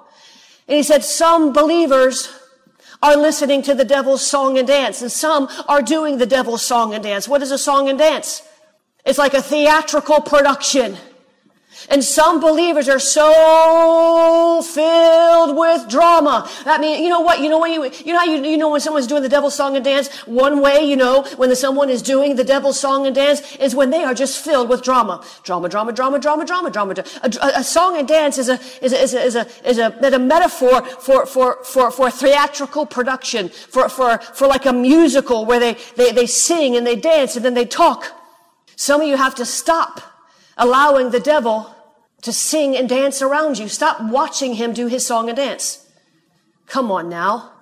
And 0.68 0.78
he 0.78 0.84
said, 0.84 1.04
some 1.04 1.54
believers 1.54 2.37
are 3.02 3.16
listening 3.16 3.62
to 3.64 3.74
the 3.74 3.86
devil's 3.86 4.26
song 4.26 4.58
and 4.58 4.68
dance 4.68 5.02
and 5.02 5.12
some 5.12 5.48
are 5.68 5.82
doing 5.82 6.18
the 6.18 6.26
devil's 6.26 6.62
song 6.62 6.94
and 6.94 7.04
dance. 7.04 7.28
What 7.28 7.42
is 7.42 7.52
a 7.52 7.58
song 7.58 7.90
and 7.90 7.98
dance? 7.98 8.42
It's 9.06 9.18
like 9.18 9.34
a 9.34 9.42
theatrical 9.42 10.22
production. 10.22 10.98
And 11.90 12.04
some 12.04 12.40
believers 12.40 12.90
are 12.90 13.00
so 13.00 14.62
filled 14.62 15.56
with 15.56 15.88
drama. 15.88 16.50
That 16.66 16.82
means, 16.82 17.02
you 17.02 17.10
know 17.10 17.22
what? 17.22 17.40
You 17.40 17.50
know 17.50 17.60
what? 17.60 17.72
You, 17.72 17.86
you 18.06 18.14
know 18.14 18.20
how 18.20 18.26
you, 18.26 18.44
you 18.44 18.58
know 18.58 18.70
when 18.70 18.82
someone's 18.82 19.08
doing 19.08 19.24
the 19.24 19.30
devil's 19.30 19.56
song 19.56 19.76
and 19.76 19.86
dance? 19.86 20.10
One 20.26 20.62
way, 20.62 20.82
you 20.84 20.96
know, 20.96 21.24
when 21.38 21.50
the, 21.50 21.56
someone 21.56 21.90
is 21.90 22.02
doing 22.02 22.36
the 22.36 22.44
devil's 22.44 22.80
song 22.80 23.06
and 23.06 23.16
dance 23.16 23.56
is 23.58 23.76
when 23.76 23.90
they 23.90 24.04
are 24.04 24.14
just 24.14 24.44
filled 24.44 24.70
with 24.70 24.82
drama. 24.84 25.24
Drama, 25.44 25.70
drama, 25.70 25.94
drama, 25.94 26.20
drama, 26.20 26.46
drama, 26.46 26.70
drama. 26.72 26.94
A, 27.24 27.32
a, 27.42 27.60
a 27.60 27.64
song 27.64 27.98
and 27.98 28.08
dance 28.08 28.38
is 28.38 28.50
a, 28.50 28.60
is 28.82 28.94
a, 28.94 29.02
is 29.02 29.14
a, 29.14 29.22
is 29.22 29.36
a, 29.36 29.48
is 29.68 29.78
a, 29.78 30.06
is 30.06 30.14
a 30.14 30.20
metaphor 30.20 30.82
for, 30.84 31.26
for, 31.26 31.64
for, 31.64 31.92
for 31.92 32.10
theatrical 32.12 32.86
production, 32.86 33.50
for, 33.50 33.88
for, 33.88 34.18
for 34.18 34.48
like 34.48 34.66
a 34.66 34.74
musical 34.74 35.46
where 35.46 35.60
they, 35.60 35.78
they, 35.96 36.12
they 36.12 36.26
sing 36.26 36.76
and 36.76 36.86
they 36.86 36.96
dance 36.96 37.36
and 37.36 37.46
then 37.46 37.54
they 37.54 37.66
talk. 37.66 38.06
Some 38.76 39.02
of 39.02 39.08
you 39.08 39.18
have 39.18 39.36
to 39.36 39.46
stop 39.46 40.02
allowing 40.58 41.12
the 41.12 41.20
devil 41.20 41.74
to 42.22 42.34
sing 42.34 42.76
and 42.76 42.90
dance 42.90 43.22
around 43.22 43.60
you. 43.60 43.68
Stop 43.68 44.02
watching 44.02 44.56
him 44.56 44.74
do 44.74 44.88
his 44.88 45.06
song 45.06 45.30
and 45.30 45.38
dance. 45.38 45.86
Come 46.66 46.92
on 46.92 47.10
now. 47.10 47.54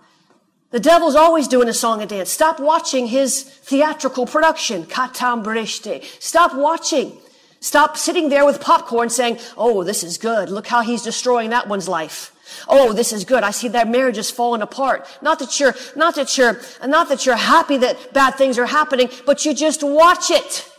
The 0.72 0.80
devil's 0.80 1.16
always 1.16 1.48
doing 1.48 1.70
a 1.70 1.74
song 1.74 2.02
and 2.02 2.10
dance. 2.10 2.30
Stop 2.30 2.60
watching 2.60 3.08
his 3.08 3.44
theatrical 3.44 4.26
production. 4.26 4.84
Katam 4.84 5.44
breshte. 5.44 6.04
Stop 6.22 6.56
watching. 6.56 7.18
Stop 7.60 7.98
sitting 7.98 8.30
there 8.30 8.46
with 8.46 8.62
popcorn 8.62 9.10
saying, 9.10 9.40
Oh, 9.56 9.84
this 9.84 10.04
is 10.04 10.18
good. 10.18 10.50
Look 10.50 10.68
how 10.68 10.82
he's 10.82 11.02
destroying 11.02 11.52
that 11.52 11.68
one's 11.68 11.88
life. 11.88 12.32
Oh, 12.68 12.94
this 12.94 13.12
is 13.12 13.26
good. 13.26 13.44
I 13.44 13.52
see 13.52 13.68
that 13.70 13.88
marriage 13.88 14.18
is 14.18 14.30
falling 14.30 14.62
apart. 14.62 15.08
Not 15.22 15.40
that 15.40 15.60
you're, 15.60 15.76
not 15.96 16.16
that 16.16 16.38
you're, 16.38 16.60
not 16.86 17.10
that 17.10 17.26
you're 17.26 17.36
happy 17.36 17.78
that 17.78 18.14
bad 18.14 18.36
things 18.36 18.58
are 18.58 18.66
happening, 18.66 19.10
but 19.26 19.46
you 19.46 19.54
just 19.54 19.84
watch 19.84 20.30
it. 20.30 20.70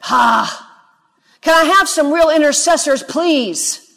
Ha. 0.00 0.65
Can 1.46 1.54
I 1.54 1.76
have 1.76 1.88
some 1.88 2.12
real 2.12 2.28
intercessors, 2.28 3.04
please? 3.04 3.88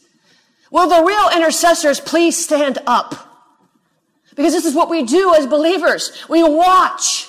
Will 0.70 0.88
the 0.88 1.04
real 1.04 1.36
intercessors 1.36 2.00
please 2.00 2.38
stand 2.38 2.78
up? 2.86 3.16
Because 4.36 4.54
this 4.54 4.66
is 4.66 4.76
what 4.76 4.88
we 4.88 5.02
do 5.02 5.34
as 5.34 5.48
believers. 5.48 6.12
We 6.30 6.44
watch 6.44 7.28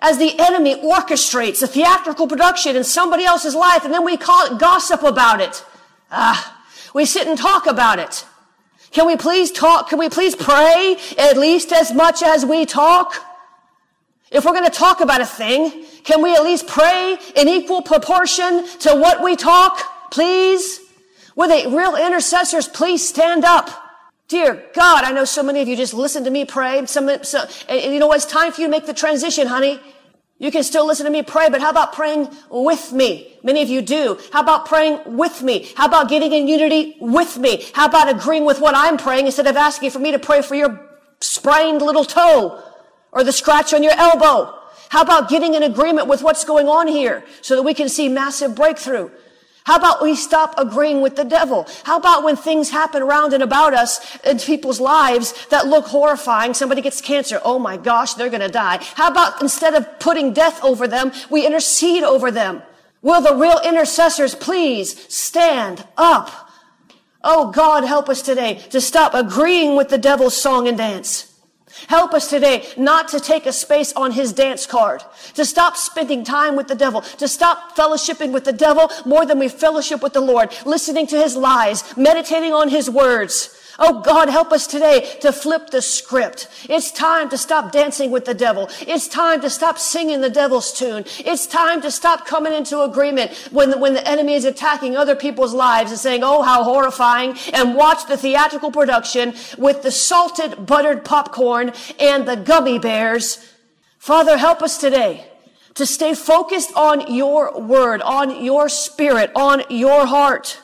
as 0.00 0.18
the 0.18 0.38
enemy 0.38 0.74
orchestrates 0.82 1.62
a 1.62 1.66
theatrical 1.66 2.26
production 2.26 2.76
in 2.76 2.84
somebody 2.84 3.24
else's 3.24 3.54
life, 3.54 3.86
and 3.86 3.94
then 3.94 4.04
we 4.04 4.18
call 4.18 4.52
it 4.52 4.58
gossip 4.58 5.02
about 5.02 5.40
it. 5.40 5.64
Ah, 6.10 6.62
we 6.92 7.06
sit 7.06 7.26
and 7.26 7.38
talk 7.38 7.66
about 7.66 7.98
it. 7.98 8.26
Can 8.90 9.06
we 9.06 9.16
please 9.16 9.50
talk? 9.50 9.88
Can 9.88 9.98
we 9.98 10.10
please 10.10 10.36
pray 10.36 10.98
at 11.16 11.38
least 11.38 11.72
as 11.72 11.90
much 11.90 12.22
as 12.22 12.44
we 12.44 12.66
talk? 12.66 13.14
If 14.30 14.44
we're 14.44 14.52
going 14.52 14.70
to 14.70 14.78
talk 14.78 15.00
about 15.00 15.22
a 15.22 15.26
thing, 15.26 15.83
can 16.04 16.22
we 16.22 16.34
at 16.34 16.44
least 16.44 16.66
pray 16.66 17.18
in 17.34 17.48
equal 17.48 17.82
proportion 17.82 18.66
to 18.80 18.94
what 18.94 19.22
we 19.22 19.36
talk, 19.36 20.10
please? 20.10 20.80
Will 21.34 21.48
the 21.48 21.74
real 21.74 21.96
intercessors 21.96 22.68
please 22.68 23.06
stand 23.06 23.44
up? 23.44 23.70
Dear 24.28 24.64
God, 24.74 25.04
I 25.04 25.12
know 25.12 25.24
so 25.24 25.42
many 25.42 25.60
of 25.60 25.68
you 25.68 25.76
just 25.76 25.94
listen 25.94 26.24
to 26.24 26.30
me 26.30 26.44
pray. 26.44 26.84
Some, 26.86 27.10
so, 27.24 27.44
and 27.68 27.92
you 27.92 27.98
know 27.98 28.06
what? 28.06 28.16
It's 28.16 28.26
time 28.26 28.52
for 28.52 28.60
you 28.60 28.66
to 28.68 28.70
make 28.70 28.86
the 28.86 28.94
transition, 28.94 29.46
honey. 29.46 29.80
You 30.38 30.50
can 30.50 30.62
still 30.62 30.86
listen 30.86 31.06
to 31.06 31.12
me 31.12 31.22
pray, 31.22 31.48
but 31.48 31.60
how 31.60 31.70
about 31.70 31.92
praying 31.92 32.28
with 32.50 32.92
me? 32.92 33.38
Many 33.42 33.62
of 33.62 33.68
you 33.68 33.82
do. 33.82 34.18
How 34.32 34.42
about 34.42 34.66
praying 34.66 35.16
with 35.16 35.42
me? 35.42 35.70
How 35.76 35.86
about 35.86 36.08
getting 36.08 36.32
in 36.32 36.48
unity 36.48 36.96
with 37.00 37.38
me? 37.38 37.64
How 37.72 37.86
about 37.86 38.08
agreeing 38.08 38.44
with 38.44 38.60
what 38.60 38.74
I'm 38.74 38.96
praying 38.96 39.26
instead 39.26 39.46
of 39.46 39.56
asking 39.56 39.90
for 39.90 40.00
me 40.00 40.10
to 40.12 40.18
pray 40.18 40.42
for 40.42 40.54
your 40.54 40.80
sprained 41.20 41.82
little 41.82 42.04
toe 42.04 42.62
or 43.12 43.24
the 43.24 43.32
scratch 43.32 43.72
on 43.72 43.82
your 43.82 43.94
elbow? 43.94 44.58
How 44.94 45.02
about 45.02 45.28
getting 45.28 45.54
in 45.54 45.64
agreement 45.64 46.06
with 46.06 46.22
what's 46.22 46.44
going 46.44 46.68
on 46.68 46.86
here 46.86 47.24
so 47.40 47.56
that 47.56 47.64
we 47.64 47.74
can 47.74 47.88
see 47.88 48.08
massive 48.08 48.54
breakthrough? 48.54 49.10
How 49.64 49.74
about 49.74 50.00
we 50.00 50.14
stop 50.14 50.54
agreeing 50.56 51.00
with 51.00 51.16
the 51.16 51.24
devil? 51.24 51.66
How 51.82 51.96
about 51.96 52.22
when 52.22 52.36
things 52.36 52.70
happen 52.70 53.02
around 53.02 53.32
and 53.32 53.42
about 53.42 53.74
us 53.74 54.16
in 54.20 54.38
people's 54.38 54.78
lives 54.78 55.48
that 55.48 55.66
look 55.66 55.86
horrifying, 55.86 56.54
somebody 56.54 56.80
gets 56.80 57.00
cancer. 57.00 57.40
Oh 57.44 57.58
my 57.58 57.76
gosh, 57.76 58.14
they're 58.14 58.28
going 58.28 58.40
to 58.40 58.48
die. 58.48 58.78
How 58.94 59.10
about 59.10 59.42
instead 59.42 59.74
of 59.74 59.98
putting 59.98 60.32
death 60.32 60.62
over 60.62 60.86
them, 60.86 61.10
we 61.28 61.44
intercede 61.44 62.04
over 62.04 62.30
them? 62.30 62.62
Will 63.02 63.20
the 63.20 63.34
real 63.34 63.60
intercessors 63.64 64.36
please 64.36 65.12
stand 65.12 65.84
up? 65.96 66.30
Oh 67.24 67.50
God, 67.50 67.82
help 67.82 68.08
us 68.08 68.22
today 68.22 68.62
to 68.70 68.80
stop 68.80 69.12
agreeing 69.12 69.74
with 69.74 69.88
the 69.88 69.98
devil's 69.98 70.40
song 70.40 70.68
and 70.68 70.78
dance. 70.78 71.33
Help 71.88 72.14
us 72.14 72.28
today 72.28 72.66
not 72.76 73.08
to 73.08 73.20
take 73.20 73.46
a 73.46 73.52
space 73.52 73.92
on 73.94 74.12
his 74.12 74.32
dance 74.32 74.66
card, 74.66 75.02
to 75.34 75.44
stop 75.44 75.76
spending 75.76 76.24
time 76.24 76.56
with 76.56 76.68
the 76.68 76.74
devil, 76.74 77.00
to 77.02 77.28
stop 77.28 77.76
fellowshipping 77.76 78.32
with 78.32 78.44
the 78.44 78.52
devil 78.52 78.90
more 79.04 79.26
than 79.26 79.38
we 79.38 79.48
fellowship 79.48 80.02
with 80.02 80.12
the 80.12 80.20
Lord, 80.20 80.54
listening 80.64 81.06
to 81.08 81.16
his 81.16 81.36
lies, 81.36 81.96
meditating 81.96 82.52
on 82.52 82.68
his 82.68 82.88
words, 82.88 83.60
Oh 83.78 84.00
God, 84.02 84.28
help 84.28 84.52
us 84.52 84.66
today 84.66 85.16
to 85.20 85.32
flip 85.32 85.70
the 85.70 85.82
script. 85.82 86.48
It's 86.68 86.92
time 86.92 87.28
to 87.30 87.38
stop 87.38 87.72
dancing 87.72 88.10
with 88.10 88.24
the 88.24 88.34
devil. 88.34 88.70
It's 88.80 89.08
time 89.08 89.40
to 89.40 89.50
stop 89.50 89.78
singing 89.78 90.20
the 90.20 90.30
devil's 90.30 90.72
tune. 90.72 91.04
It's 91.18 91.46
time 91.46 91.82
to 91.82 91.90
stop 91.90 92.26
coming 92.26 92.52
into 92.52 92.82
agreement 92.82 93.32
when 93.50 93.70
the, 93.70 93.78
when 93.78 93.94
the 93.94 94.08
enemy 94.08 94.34
is 94.34 94.44
attacking 94.44 94.96
other 94.96 95.16
people's 95.16 95.54
lives 95.54 95.90
and 95.90 95.98
saying, 95.98 96.22
oh, 96.22 96.42
how 96.42 96.62
horrifying, 96.62 97.36
and 97.52 97.74
watch 97.74 98.06
the 98.06 98.16
theatrical 98.16 98.70
production 98.70 99.34
with 99.58 99.82
the 99.82 99.90
salted 99.90 100.66
buttered 100.66 101.04
popcorn 101.04 101.72
and 101.98 102.28
the 102.28 102.36
gummy 102.36 102.78
bears. 102.78 103.52
Father, 103.98 104.38
help 104.38 104.62
us 104.62 104.78
today 104.78 105.26
to 105.74 105.84
stay 105.84 106.14
focused 106.14 106.72
on 106.76 107.12
your 107.12 107.60
word, 107.60 108.00
on 108.02 108.44
your 108.44 108.68
spirit, 108.68 109.32
on 109.34 109.64
your 109.68 110.06
heart. 110.06 110.60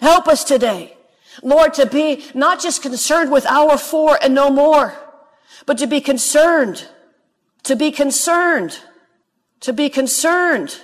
Help 0.00 0.26
us 0.28 0.44
today 0.44 0.96
Lord, 1.42 1.74
to 1.74 1.86
be 1.86 2.24
not 2.34 2.60
just 2.60 2.82
concerned 2.82 3.30
with 3.30 3.46
our 3.46 3.78
four 3.78 4.18
and 4.22 4.34
no 4.34 4.50
more, 4.50 4.94
but 5.66 5.78
to 5.78 5.86
be 5.86 6.00
concerned, 6.00 6.88
to 7.62 7.76
be 7.76 7.90
concerned, 7.90 8.78
to 9.60 9.72
be 9.72 9.88
concerned. 9.88 10.80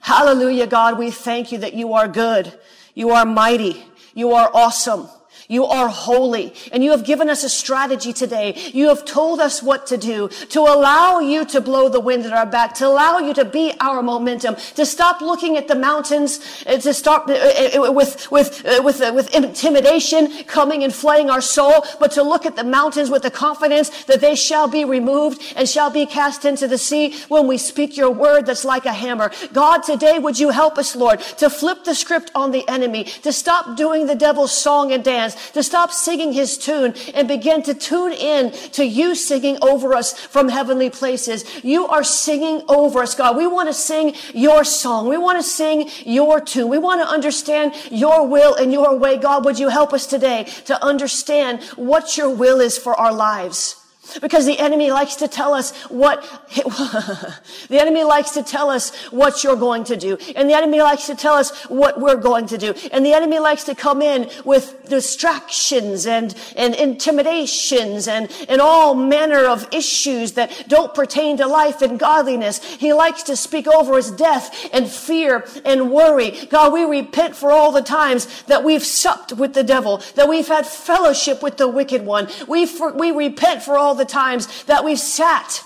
Hallelujah, 0.00 0.66
God, 0.66 0.98
we 0.98 1.10
thank 1.10 1.52
you 1.52 1.58
that 1.58 1.74
you 1.74 1.92
are 1.92 2.08
good. 2.08 2.58
You 2.94 3.10
are 3.10 3.24
mighty. 3.24 3.84
You 4.14 4.32
are 4.32 4.50
awesome. 4.52 5.08
You 5.48 5.64
are 5.66 5.88
holy 5.88 6.52
and 6.72 6.82
you 6.82 6.90
have 6.90 7.04
given 7.04 7.28
us 7.28 7.44
a 7.44 7.48
strategy 7.48 8.12
today. 8.12 8.54
You 8.72 8.88
have 8.88 9.04
told 9.04 9.40
us 9.40 9.62
what 9.62 9.86
to 9.88 9.96
do 9.96 10.28
to 10.50 10.60
allow 10.60 11.20
you 11.20 11.44
to 11.46 11.60
blow 11.60 11.88
the 11.88 12.00
wind 12.00 12.26
at 12.26 12.32
our 12.32 12.46
back, 12.46 12.74
to 12.74 12.86
allow 12.86 13.18
you 13.18 13.32
to 13.34 13.44
be 13.44 13.72
our 13.80 14.02
momentum, 14.02 14.56
to 14.74 14.84
stop 14.84 15.20
looking 15.20 15.56
at 15.56 15.68
the 15.68 15.74
mountains, 15.74 16.38
to 16.64 16.92
stop 16.92 17.28
uh, 17.28 17.34
uh, 17.34 17.92
with, 17.92 18.30
with, 18.30 18.64
uh, 18.66 18.80
with, 18.82 19.00
with 19.14 19.34
intimidation 19.34 20.44
coming 20.44 20.82
and 20.82 20.94
flaying 20.94 21.30
our 21.30 21.40
soul, 21.40 21.84
but 22.00 22.12
to 22.12 22.22
look 22.22 22.46
at 22.46 22.56
the 22.56 22.64
mountains 22.64 23.10
with 23.10 23.22
the 23.22 23.30
confidence 23.30 24.04
that 24.04 24.20
they 24.20 24.34
shall 24.34 24.68
be 24.68 24.84
removed 24.84 25.54
and 25.56 25.68
shall 25.68 25.90
be 25.90 26.06
cast 26.06 26.44
into 26.44 26.66
the 26.66 26.78
sea 26.78 27.16
when 27.28 27.46
we 27.46 27.58
speak 27.58 27.96
your 27.96 28.10
word 28.10 28.46
that's 28.46 28.64
like 28.64 28.86
a 28.86 28.92
hammer. 28.92 29.30
God, 29.52 29.82
today 29.82 30.18
would 30.18 30.38
you 30.38 30.50
help 30.50 30.78
us, 30.78 30.96
Lord, 30.96 31.20
to 31.38 31.50
flip 31.50 31.84
the 31.84 31.94
script 31.94 32.30
on 32.34 32.50
the 32.50 32.68
enemy, 32.68 33.04
to 33.04 33.32
stop 33.32 33.76
doing 33.76 34.06
the 34.06 34.14
devil's 34.14 34.52
song 34.52 34.92
and 34.92 35.04
dance, 35.04 35.35
to 35.52 35.62
stop 35.62 35.92
singing 35.92 36.32
his 36.32 36.58
tune 36.58 36.94
and 37.14 37.28
begin 37.28 37.62
to 37.64 37.74
tune 37.74 38.12
in 38.12 38.52
to 38.72 38.84
you 38.84 39.14
singing 39.14 39.58
over 39.62 39.94
us 39.94 40.12
from 40.12 40.48
heavenly 40.48 40.90
places. 40.90 41.44
You 41.64 41.86
are 41.86 42.04
singing 42.04 42.62
over 42.68 43.00
us, 43.00 43.14
God. 43.14 43.36
We 43.36 43.46
want 43.46 43.68
to 43.68 43.74
sing 43.74 44.14
your 44.34 44.64
song. 44.64 45.08
We 45.08 45.18
want 45.18 45.38
to 45.38 45.42
sing 45.42 45.88
your 46.04 46.40
tune. 46.40 46.68
We 46.68 46.78
want 46.78 47.00
to 47.00 47.08
understand 47.08 47.74
your 47.90 48.26
will 48.26 48.54
and 48.54 48.72
your 48.72 48.96
way. 48.96 49.16
God, 49.16 49.44
would 49.44 49.58
you 49.58 49.68
help 49.68 49.92
us 49.92 50.06
today 50.06 50.44
to 50.66 50.84
understand 50.84 51.62
what 51.76 52.16
your 52.16 52.30
will 52.30 52.60
is 52.60 52.78
for 52.78 52.94
our 52.94 53.12
lives? 53.12 53.85
Because 54.20 54.46
the 54.46 54.58
enemy 54.58 54.90
likes 54.90 55.16
to 55.16 55.28
tell 55.28 55.54
us 55.54 55.74
what, 55.84 56.22
the 56.54 57.78
enemy 57.80 58.04
likes 58.04 58.30
to 58.32 58.42
tell 58.42 58.70
us 58.70 58.94
what 59.06 59.42
you're 59.44 59.56
going 59.56 59.84
to 59.84 59.96
do. 59.96 60.16
And 60.34 60.48
the 60.48 60.54
enemy 60.54 60.80
likes 60.80 61.06
to 61.06 61.14
tell 61.14 61.34
us 61.34 61.64
what 61.64 62.00
we're 62.00 62.16
going 62.16 62.46
to 62.48 62.58
do. 62.58 62.74
And 62.92 63.04
the 63.04 63.12
enemy 63.12 63.38
likes 63.38 63.64
to 63.64 63.74
come 63.74 64.02
in 64.02 64.30
with 64.44 64.88
distractions 64.88 66.06
and, 66.06 66.34
and 66.56 66.74
intimidations 66.74 68.08
and, 68.08 68.30
and 68.48 68.60
all 68.60 68.94
manner 68.94 69.44
of 69.46 69.66
issues 69.72 70.32
that 70.32 70.68
don't 70.68 70.94
pertain 70.94 71.36
to 71.38 71.46
life 71.46 71.82
and 71.82 71.98
godliness. 71.98 72.62
He 72.64 72.92
likes 72.92 73.24
to 73.24 73.36
speak 73.36 73.66
over 73.66 73.94
us 73.94 74.10
death 74.10 74.68
and 74.72 74.88
fear 74.88 75.46
and 75.64 75.90
worry. 75.90 76.46
God, 76.46 76.72
we 76.72 76.84
repent 76.84 77.36
for 77.36 77.50
all 77.50 77.72
the 77.72 77.82
times 77.82 78.42
that 78.44 78.62
we've 78.62 78.84
supped 78.84 79.32
with 79.32 79.54
the 79.54 79.64
devil, 79.64 79.98
that 80.14 80.28
we've 80.28 80.48
had 80.48 80.66
fellowship 80.66 81.42
with 81.42 81.56
the 81.56 81.68
wicked 81.68 82.04
one. 82.04 82.28
We, 82.46 82.68
we 82.94 83.10
repent 83.10 83.62
for 83.62 83.76
all 83.76 83.95
the 83.96 84.04
times 84.04 84.64
that 84.64 84.84
we've 84.84 84.98
sat 84.98 85.64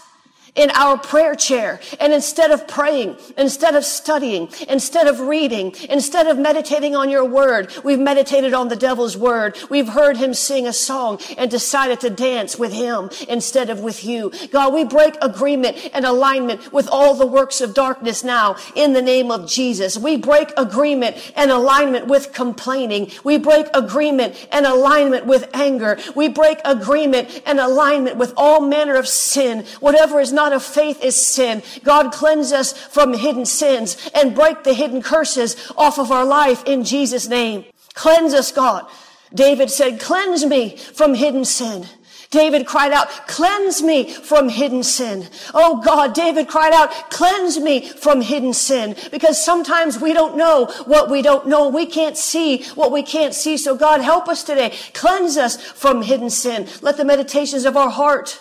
in 0.54 0.70
our 0.70 0.98
prayer 0.98 1.34
chair. 1.34 1.80
And 2.00 2.12
instead 2.12 2.50
of 2.50 2.66
praying, 2.66 3.16
instead 3.36 3.74
of 3.74 3.84
studying, 3.84 4.48
instead 4.68 5.06
of 5.06 5.20
reading, 5.20 5.74
instead 5.88 6.26
of 6.26 6.38
meditating 6.38 6.96
on 6.96 7.10
your 7.10 7.24
word, 7.24 7.72
we've 7.84 7.98
meditated 7.98 8.54
on 8.54 8.68
the 8.68 8.76
devil's 8.76 9.16
word. 9.16 9.56
We've 9.68 9.88
heard 9.88 10.16
him 10.16 10.34
sing 10.34 10.66
a 10.66 10.72
song 10.72 11.20
and 11.36 11.50
decided 11.50 12.00
to 12.00 12.10
dance 12.10 12.58
with 12.58 12.72
him 12.72 13.10
instead 13.28 13.70
of 13.70 13.80
with 13.80 14.04
you. 14.04 14.32
God, 14.50 14.72
we 14.72 14.84
break 14.84 15.14
agreement 15.22 15.90
and 15.92 16.04
alignment 16.04 16.72
with 16.72 16.88
all 16.88 17.14
the 17.14 17.26
works 17.26 17.60
of 17.60 17.74
darkness 17.74 18.24
now 18.24 18.56
in 18.74 18.92
the 18.92 19.02
name 19.02 19.30
of 19.30 19.48
Jesus. 19.48 19.96
We 19.98 20.16
break 20.16 20.52
agreement 20.56 21.32
and 21.36 21.50
alignment 21.50 22.06
with 22.06 22.32
complaining. 22.32 23.10
We 23.24 23.38
break 23.38 23.66
agreement 23.74 24.48
and 24.50 24.66
alignment 24.66 25.26
with 25.26 25.48
anger. 25.54 25.98
We 26.16 26.28
break 26.28 26.58
agreement 26.64 27.42
and 27.46 27.60
alignment 27.60 28.16
with 28.16 28.32
all 28.36 28.60
manner 28.60 28.96
of 28.96 29.06
sin, 29.06 29.64
whatever 29.80 30.20
is 30.20 30.32
not 30.32 30.39
not 30.40 30.54
of 30.54 30.62
faith 30.62 31.04
is 31.04 31.26
sin. 31.26 31.62
God 31.84 32.12
cleanse 32.12 32.50
us 32.50 32.72
from 32.72 33.12
hidden 33.12 33.44
sins 33.44 34.10
and 34.14 34.34
break 34.34 34.64
the 34.64 34.72
hidden 34.72 35.02
curses 35.02 35.70
off 35.76 35.98
of 35.98 36.10
our 36.10 36.24
life 36.24 36.64
in 36.64 36.82
Jesus' 36.82 37.28
name. 37.28 37.66
Cleanse 37.92 38.32
us, 38.32 38.50
God. 38.50 38.86
David 39.34 39.70
said, 39.70 40.00
cleanse 40.00 40.46
me 40.46 40.78
from 40.78 41.12
hidden 41.12 41.44
sin. 41.44 41.86
David 42.30 42.64
cried 42.64 42.92
out, 42.92 43.08
cleanse 43.26 43.82
me 43.82 44.08
from 44.08 44.48
hidden 44.48 44.82
sin. 44.82 45.28
Oh 45.52 45.82
God, 45.82 46.14
David 46.14 46.48
cried 46.48 46.72
out, 46.72 46.90
cleanse 47.10 47.58
me 47.58 47.90
from 47.90 48.22
hidden 48.22 48.54
sin. 48.54 48.96
Because 49.10 49.44
sometimes 49.44 50.00
we 50.00 50.14
don't 50.14 50.36
know 50.38 50.66
what 50.86 51.10
we 51.10 51.20
don't 51.20 51.48
know. 51.48 51.68
We 51.68 51.84
can't 51.84 52.16
see 52.16 52.64
what 52.76 52.92
we 52.92 53.02
can't 53.02 53.34
see. 53.34 53.58
So 53.58 53.76
God, 53.76 54.00
help 54.00 54.26
us 54.26 54.42
today. 54.42 54.72
Cleanse 54.94 55.36
us 55.36 55.60
from 55.60 56.00
hidden 56.00 56.30
sin. 56.30 56.66
Let 56.80 56.96
the 56.96 57.04
meditations 57.04 57.66
of 57.66 57.76
our 57.76 57.90
heart 57.90 58.40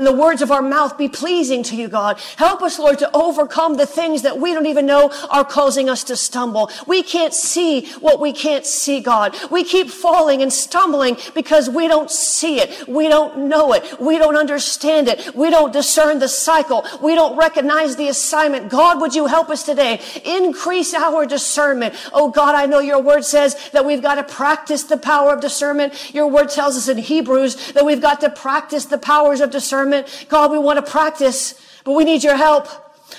and 0.00 0.06
the 0.06 0.12
words 0.12 0.40
of 0.40 0.50
our 0.50 0.62
mouth 0.62 0.96
be 0.96 1.10
pleasing 1.10 1.62
to 1.64 1.76
you, 1.76 1.86
God. 1.86 2.18
Help 2.36 2.62
us, 2.62 2.78
Lord, 2.78 2.98
to 3.00 3.10
overcome 3.14 3.74
the 3.74 3.84
things 3.84 4.22
that 4.22 4.38
we 4.38 4.54
don't 4.54 4.64
even 4.64 4.86
know 4.86 5.12
are 5.28 5.44
causing 5.44 5.90
us 5.90 6.04
to 6.04 6.16
stumble. 6.16 6.70
We 6.86 7.02
can't 7.02 7.34
see 7.34 7.84
what 8.00 8.18
we 8.18 8.32
can't 8.32 8.64
see, 8.64 9.00
God. 9.00 9.36
We 9.50 9.62
keep 9.62 9.90
falling 9.90 10.40
and 10.40 10.50
stumbling 10.50 11.18
because 11.34 11.68
we 11.68 11.86
don't 11.86 12.10
see 12.10 12.60
it. 12.60 12.88
We 12.88 13.08
don't 13.08 13.50
know 13.50 13.74
it. 13.74 14.00
We 14.00 14.16
don't 14.16 14.36
understand 14.36 15.06
it. 15.08 15.34
We 15.34 15.50
don't 15.50 15.70
discern 15.70 16.18
the 16.18 16.28
cycle. 16.28 16.86
We 17.02 17.14
don't 17.14 17.36
recognize 17.36 17.96
the 17.96 18.08
assignment. 18.08 18.70
God, 18.70 19.02
would 19.02 19.14
you 19.14 19.26
help 19.26 19.50
us 19.50 19.64
today? 19.64 20.00
Increase 20.24 20.94
our 20.94 21.26
discernment. 21.26 21.94
Oh 22.14 22.30
God, 22.30 22.54
I 22.54 22.64
know 22.64 22.78
your 22.78 23.02
word 23.02 23.26
says 23.26 23.68
that 23.72 23.84
we've 23.84 24.00
got 24.00 24.14
to 24.14 24.24
practice 24.24 24.84
the 24.84 24.96
power 24.96 25.34
of 25.34 25.42
discernment. 25.42 26.14
Your 26.14 26.26
word 26.26 26.48
tells 26.48 26.78
us 26.78 26.88
in 26.88 26.96
Hebrews 26.96 27.72
that 27.72 27.84
we've 27.84 28.00
got 28.00 28.22
to 28.22 28.30
practice 28.30 28.86
the 28.86 28.96
powers 28.96 29.42
of 29.42 29.50
discernment 29.50 29.89
discernment. 29.90 30.28
God, 30.28 30.50
we 30.50 30.58
want 30.58 30.84
to 30.84 30.90
practice, 30.90 31.54
but 31.84 31.92
we 31.92 32.04
need 32.04 32.22
your 32.22 32.36
help. 32.36 32.68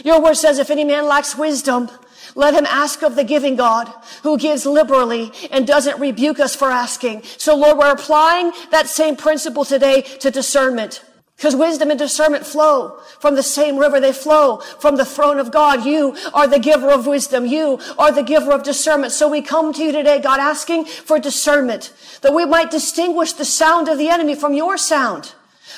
Your 0.03 0.21
word 0.21 0.35
says, 0.35 0.59
if 0.59 0.69
any 0.69 0.83
man 0.83 1.05
lacks 1.05 1.37
wisdom, 1.37 1.89
let 2.33 2.53
him 2.53 2.65
ask 2.65 3.03
of 3.03 3.15
the 3.15 3.23
giving 3.23 3.55
God 3.55 3.91
who 4.23 4.37
gives 4.37 4.65
liberally 4.65 5.31
and 5.51 5.67
doesn't 5.67 5.99
rebuke 5.99 6.39
us 6.39 6.55
for 6.55 6.71
asking. 6.71 7.23
So 7.23 7.55
Lord, 7.55 7.77
we're 7.77 7.91
applying 7.91 8.53
that 8.71 8.87
same 8.87 9.15
principle 9.15 9.65
today 9.65 10.01
to 10.19 10.31
discernment. 10.31 11.03
Because 11.35 11.55
wisdom 11.55 11.89
and 11.89 11.97
discernment 11.97 12.45
flow 12.45 12.99
from 13.19 13.33
the 13.33 13.41
same 13.41 13.77
river. 13.77 13.99
They 13.99 14.13
flow 14.13 14.57
from 14.57 14.95
the 14.95 15.05
throne 15.05 15.39
of 15.39 15.51
God. 15.51 15.85
You 15.85 16.15
are 16.35 16.47
the 16.47 16.59
giver 16.59 16.91
of 16.91 17.07
wisdom. 17.07 17.47
You 17.47 17.79
are 17.97 18.11
the 18.11 18.21
giver 18.21 18.51
of 18.51 18.61
discernment. 18.61 19.11
So 19.11 19.27
we 19.27 19.41
come 19.41 19.73
to 19.73 19.83
you 19.83 19.91
today, 19.91 20.21
God, 20.21 20.39
asking 20.39 20.85
for 20.85 21.17
discernment 21.17 21.93
that 22.21 22.35
we 22.35 22.45
might 22.45 22.69
distinguish 22.69 23.33
the 23.33 23.43
sound 23.43 23.89
of 23.89 23.97
the 23.97 24.07
enemy 24.07 24.35
from 24.35 24.53
your 24.53 24.77
sound. 24.77 25.33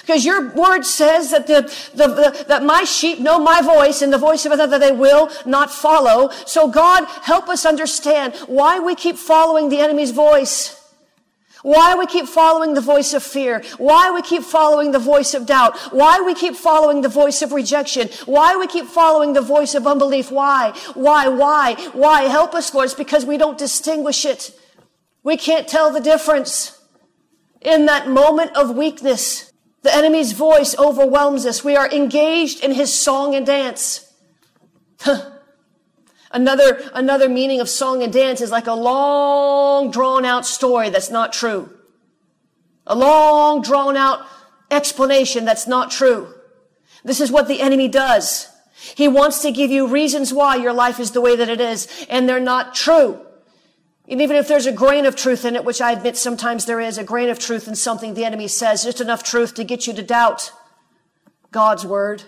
Because 0.06 0.26
your 0.26 0.50
word 0.54 0.84
says 0.84 1.32
that 1.32 1.48
the, 1.48 1.62
the, 1.96 2.08
the, 2.08 2.46
that 2.50 2.62
my 2.62 2.84
sheep 2.84 3.20
know 3.20 3.40
my 3.40 3.62
voice 3.62 4.02
and 4.02 4.12
the 4.12 4.18
voice 4.18 4.46
of 4.46 4.52
another 4.52 4.78
they 4.78 4.92
will 4.92 5.30
not 5.46 5.72
follow. 5.72 6.30
So 6.46 6.68
God, 6.68 7.06
help 7.22 7.48
us 7.48 7.66
understand 7.66 8.36
why 8.48 8.80
we 8.80 8.96
keep 8.96 9.16
following 9.16 9.70
the 9.70 9.80
enemy's 9.80 10.12
voice. 10.12 10.78
Why 11.62 11.96
we 11.96 12.06
keep 12.06 12.28
following 12.28 12.74
the 12.74 12.82
voice 12.82 13.14
of 13.14 13.24
fear. 13.24 13.64
Why 13.78 14.12
we 14.12 14.22
keep 14.22 14.44
following 14.44 14.92
the 14.92 15.00
voice 15.00 15.34
of 15.34 15.46
doubt. 15.46 15.78
Why 15.94 16.20
we 16.20 16.36
keep 16.36 16.58
following 16.58 17.00
the 17.00 17.08
voice 17.08 17.42
of 17.42 17.54
rejection. 17.54 18.10
Why 18.26 18.58
we 18.58 18.68
keep 18.68 18.88
following 18.88 19.32
the 19.32 19.42
voice 19.42 19.74
of 19.74 19.88
unbelief. 19.88 20.30
Why? 20.30 20.74
Why? 20.96 21.30
Why? 21.30 21.76
Why? 21.94 22.24
Help 22.24 22.54
us, 22.56 22.74
Lord. 22.74 22.88
It's 22.88 22.94
because 22.94 23.26
we 23.26 23.38
don't 23.38 23.58
distinguish 23.58 24.26
it. 24.26 24.52
We 25.24 25.38
can't 25.38 25.66
tell 25.66 25.90
the 25.90 26.02
difference 26.02 26.78
in 27.62 27.86
that 27.86 28.10
moment 28.10 28.58
of 28.58 28.76
weakness. 28.76 29.53
The 29.84 29.94
enemy's 29.94 30.32
voice 30.32 30.78
overwhelms 30.80 31.46
us. 31.46 31.64
We 31.64 31.76
are 31.76 31.90
engaged 31.90 32.64
in 32.64 32.72
his 32.72 32.94
song 32.94 33.36
and 33.36 33.46
dance. 33.46 34.12
another, 36.32 36.90
another 36.94 37.28
meaning 37.28 37.60
of 37.60 37.70
song 37.70 38.02
and 38.02 38.12
dance 38.12 38.40
is 38.40 38.50
like 38.50 38.68
a 38.68 38.74
long 38.74 39.92
drawn 39.92 40.24
out 40.24 40.46
story 40.46 40.90
that's 40.90 41.12
not 41.12 41.34
true. 41.34 41.70
A 42.88 42.96
long 42.96 43.62
drawn 43.62 43.98
out 43.98 44.26
explanation 44.72 45.44
that's 45.46 45.68
not 45.68 45.92
true. 45.92 46.34
This 47.04 47.20
is 47.20 47.32
what 47.32 47.50
the 47.50 47.62
enemy 47.62 47.90
does. 47.90 48.48
He 48.96 49.10
wants 49.10 49.42
to 49.42 49.52
give 49.52 49.70
you 49.70 49.88
reasons 49.88 50.34
why 50.34 50.56
your 50.56 50.74
life 50.74 51.00
is 51.00 51.12
the 51.12 51.22
way 51.22 51.36
that 51.36 51.50
it 51.50 51.62
is, 51.62 52.06
and 52.10 52.28
they're 52.28 52.40
not 52.40 52.74
true. 52.74 53.26
And 54.14 54.22
even 54.22 54.36
if 54.36 54.48
there's 54.48 54.68
a 54.68 54.72
grain 54.72 55.08
of 55.08 55.16
truth 55.16 55.44
in 55.44 55.56
it, 55.56 55.66
which 55.66 55.82
I 55.82 55.92
admit 55.92 56.18
sometimes 56.18 56.68
there 56.68 56.80
is, 56.80 57.00
a 57.00 57.04
grain 57.04 57.30
of 57.30 57.40
truth 57.40 57.68
in 57.68 57.74
something 57.74 58.14
the 58.14 58.26
enemy 58.26 58.48
says, 58.48 58.84
just 58.84 59.02
enough 59.02 59.24
truth 59.24 59.56
to 59.56 59.64
get 59.64 59.88
you 59.88 59.94
to 59.94 60.04
doubt 60.04 60.52
God's 61.50 61.84
word. 61.84 62.22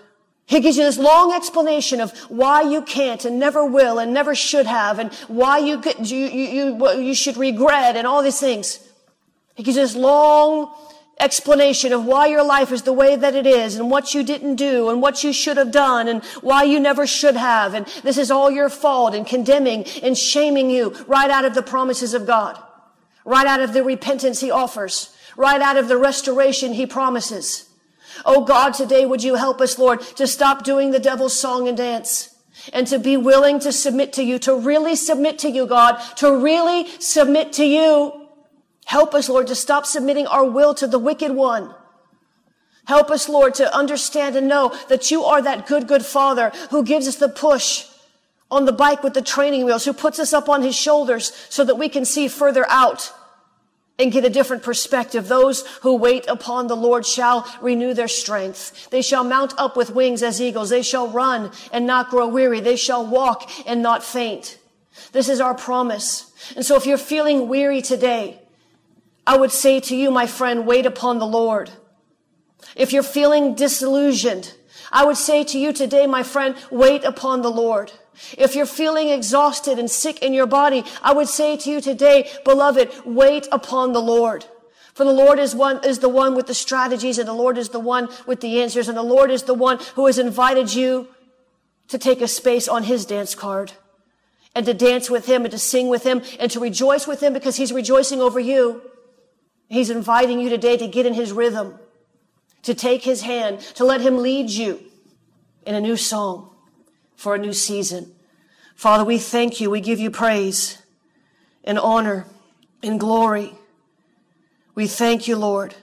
He 0.47 0.61
gives 0.61 0.77
you 0.77 0.83
this 0.83 0.97
long 0.97 1.31
explanation 1.31 2.01
of 2.01 2.17
why 2.21 2.63
you 2.63 2.81
can't 2.81 3.23
and 3.23 3.39
never 3.39 3.63
will 3.63 3.99
and 3.99 4.15
never 4.15 4.33
should 4.33 4.65
have 4.65 4.97
and 4.97 5.13
why 5.27 5.59
you, 5.59 5.79
you, 6.01 6.25
you, 6.25 6.75
you, 6.75 6.91
you 6.93 7.13
should 7.13 7.37
regret 7.37 7.95
and 7.95 8.07
all 8.07 8.23
these 8.23 8.39
things. 8.39 8.79
He 9.53 9.61
gives 9.61 9.77
you 9.77 9.83
this 9.83 9.95
long 9.95 10.73
explanation 11.19 11.93
of 11.93 12.05
why 12.05 12.27
your 12.27 12.43
life 12.43 12.71
is 12.71 12.81
the 12.81 12.93
way 12.93 13.15
that 13.15 13.35
it 13.35 13.47
is 13.47 13.77
and 13.77 13.89
what 13.89 14.13
you 14.13 14.23
didn't 14.23 14.55
do 14.55 14.89
and 14.89 15.01
what 15.01 15.23
you 15.23 15.31
should 15.31 15.57
have 15.57 15.71
done 15.71 16.07
and 16.07 16.23
why 16.41 16.63
you 16.63 16.79
never 16.79 17.07
should 17.07 17.35
have. 17.35 17.73
And 17.73 17.85
this 18.03 18.17
is 18.17 18.29
all 18.29 18.51
your 18.51 18.69
fault 18.69 19.15
and 19.15 19.25
condemning 19.25 19.85
and 20.03 20.17
shaming 20.17 20.69
you 20.69 20.91
right 21.07 21.29
out 21.29 21.45
of 21.45 21.55
the 21.55 21.63
promises 21.63 22.13
of 22.13 22.25
God, 22.27 22.61
right 23.23 23.47
out 23.47 23.61
of 23.61 23.73
the 23.73 23.83
repentance 23.83 24.41
he 24.41 24.51
offers, 24.51 25.15
right 25.37 25.61
out 25.61 25.77
of 25.77 25.87
the 25.87 25.97
restoration 25.97 26.73
he 26.73 26.85
promises. 26.85 27.69
Oh 28.25 28.43
God, 28.43 28.73
today 28.73 29.05
would 29.05 29.23
you 29.23 29.35
help 29.35 29.61
us, 29.61 29.79
Lord, 29.79 30.01
to 30.01 30.27
stop 30.27 30.63
doing 30.63 30.91
the 30.91 30.99
devil's 30.99 31.37
song 31.39 31.67
and 31.67 31.77
dance 31.77 32.35
and 32.73 32.87
to 32.87 32.99
be 32.99 33.17
willing 33.17 33.59
to 33.59 33.71
submit 33.71 34.13
to 34.13 34.23
you, 34.23 34.39
to 34.39 34.55
really 34.55 34.95
submit 34.95 35.39
to 35.39 35.49
you, 35.49 35.65
God, 35.65 35.99
to 36.17 36.37
really 36.37 36.87
submit 36.99 37.53
to 37.53 37.65
you. 37.65 38.24
Help 38.85 39.13
us, 39.13 39.27
Lord, 39.27 39.47
to 39.47 39.55
stop 39.55 39.85
submitting 39.85 40.27
our 40.27 40.45
will 40.45 40.73
to 40.75 40.87
the 40.87 40.99
wicked 40.99 41.31
one. 41.31 41.73
Help 42.85 43.09
us, 43.09 43.27
Lord, 43.27 43.55
to 43.55 43.75
understand 43.75 44.35
and 44.35 44.47
know 44.47 44.75
that 44.89 45.09
you 45.09 45.23
are 45.23 45.41
that 45.41 45.67
good, 45.67 45.87
good 45.87 46.05
father 46.05 46.51
who 46.69 46.83
gives 46.83 47.07
us 47.07 47.15
the 47.15 47.27
push 47.29 47.87
on 48.51 48.65
the 48.65 48.71
bike 48.71 49.03
with 49.03 49.15
the 49.15 49.23
training 49.23 49.65
wheels, 49.65 49.85
who 49.85 49.93
puts 49.93 50.19
us 50.19 50.33
up 50.33 50.47
on 50.47 50.61
his 50.61 50.75
shoulders 50.75 51.33
so 51.49 51.63
that 51.63 51.79
we 51.79 51.89
can 51.89 52.05
see 52.05 52.27
further 52.27 52.65
out 52.69 53.11
and 53.97 54.11
get 54.11 54.23
a 54.23 54.29
different 54.29 54.61
perspective. 54.61 55.27
Those 55.27 55.65
who 55.81 55.95
wait 55.95 56.27
upon 56.27 56.67
the 56.67 56.75
Lord 56.75 57.07
shall 57.07 57.51
renew 57.61 57.95
their 57.95 58.07
strength. 58.07 58.89
They 58.91 59.01
shall 59.01 59.23
mount 59.23 59.55
up 59.57 59.75
with 59.75 59.89
wings 59.89 60.21
as 60.21 60.39
eagles. 60.39 60.69
They 60.69 60.83
shall 60.83 61.07
run 61.07 61.51
and 61.71 61.87
not 61.87 62.09
grow 62.09 62.27
weary. 62.27 62.59
They 62.59 62.75
shall 62.75 63.05
walk 63.05 63.49
and 63.65 63.81
not 63.81 64.03
faint. 64.03 64.59
This 65.11 65.27
is 65.27 65.41
our 65.41 65.55
promise. 65.55 66.31
And 66.55 66.63
so 66.63 66.75
if 66.75 66.85
you're 66.85 66.97
feeling 66.97 67.47
weary 67.47 67.81
today, 67.81 68.41
I 69.27 69.37
would 69.37 69.51
say 69.51 69.79
to 69.81 69.95
you, 69.95 70.11
my 70.11 70.27
friend, 70.27 70.67
wait 70.67 70.85
upon 70.85 71.19
the 71.19 71.27
Lord. 71.27 71.71
If 72.75 72.93
you're 72.93 73.03
feeling 73.03 73.55
disillusioned, 73.55 74.53
I 74.91 75.05
would 75.05 75.17
say 75.17 75.43
to 75.45 75.59
you 75.59 75.73
today, 75.73 76.07
my 76.07 76.23
friend, 76.23 76.55
wait 76.71 77.03
upon 77.03 77.41
the 77.41 77.51
Lord. 77.51 77.91
If 78.37 78.55
you're 78.55 78.65
feeling 78.65 79.09
exhausted 79.09 79.77
and 79.79 79.89
sick 79.89 80.19
in 80.19 80.33
your 80.33 80.45
body, 80.45 80.83
I 81.01 81.13
would 81.13 81.27
say 81.27 81.57
to 81.57 81.69
you 81.69 81.81
today, 81.81 82.29
beloved, 82.43 82.91
wait 83.05 83.47
upon 83.51 83.93
the 83.93 84.01
Lord. 84.01 84.45
For 84.93 85.03
the 85.03 85.11
Lord 85.11 85.39
is 85.39 85.53
one, 85.53 85.83
is 85.83 85.99
the 85.99 86.09
one 86.09 86.35
with 86.35 86.47
the 86.47 86.53
strategies 86.53 87.17
and 87.17 87.27
the 87.27 87.33
Lord 87.33 87.57
is 87.57 87.69
the 87.69 87.79
one 87.79 88.07
with 88.25 88.39
the 88.39 88.61
answers 88.61 88.87
and 88.87 88.97
the 88.97 89.03
Lord 89.03 89.29
is 89.29 89.43
the 89.43 89.53
one 89.53 89.79
who 89.95 90.05
has 90.05 90.17
invited 90.17 90.73
you 90.73 91.09
to 91.89 91.97
take 91.97 92.21
a 92.21 92.27
space 92.27 92.67
on 92.67 92.83
his 92.83 93.05
dance 93.05 93.35
card 93.35 93.73
and 94.55 94.65
to 94.65 94.73
dance 94.73 95.09
with 95.09 95.25
him 95.25 95.43
and 95.43 95.51
to 95.51 95.59
sing 95.59 95.89
with 95.89 96.03
him 96.03 96.21
and 96.39 96.49
to 96.51 96.61
rejoice 96.61 97.05
with 97.05 97.21
him 97.21 97.33
because 97.33 97.57
he's 97.57 97.73
rejoicing 97.73 98.21
over 98.21 98.39
you. 98.39 98.81
He's 99.67 99.89
inviting 99.89 100.39
you 100.39 100.49
today 100.49 100.77
to 100.77 100.87
get 100.87 101.05
in 101.05 101.13
his 101.13 101.31
rhythm, 101.31 101.79
to 102.63 102.73
take 102.73 103.03
his 103.03 103.21
hand, 103.21 103.59
to 103.75 103.83
let 103.83 104.01
him 104.01 104.17
lead 104.17 104.49
you 104.49 104.79
in 105.65 105.75
a 105.75 105.81
new 105.81 105.97
song 105.97 106.49
for 107.15 107.35
a 107.35 107.39
new 107.39 107.53
season. 107.53 108.13
Father, 108.75 109.03
we 109.03 109.17
thank 109.17 109.59
you. 109.59 109.69
We 109.69 109.81
give 109.81 109.99
you 109.99 110.11
praise 110.11 110.81
and 111.63 111.79
honor 111.79 112.25
and 112.83 112.99
glory. 112.99 113.55
We 114.75 114.87
thank 114.87 115.27
you, 115.27 115.35
Lord. 115.37 115.75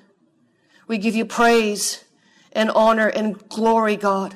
We 0.86 0.98
give 0.98 1.14
you 1.14 1.24
praise 1.24 2.04
and 2.52 2.70
honor 2.70 3.08
and 3.08 3.48
glory, 3.48 3.96
God. 3.96 4.34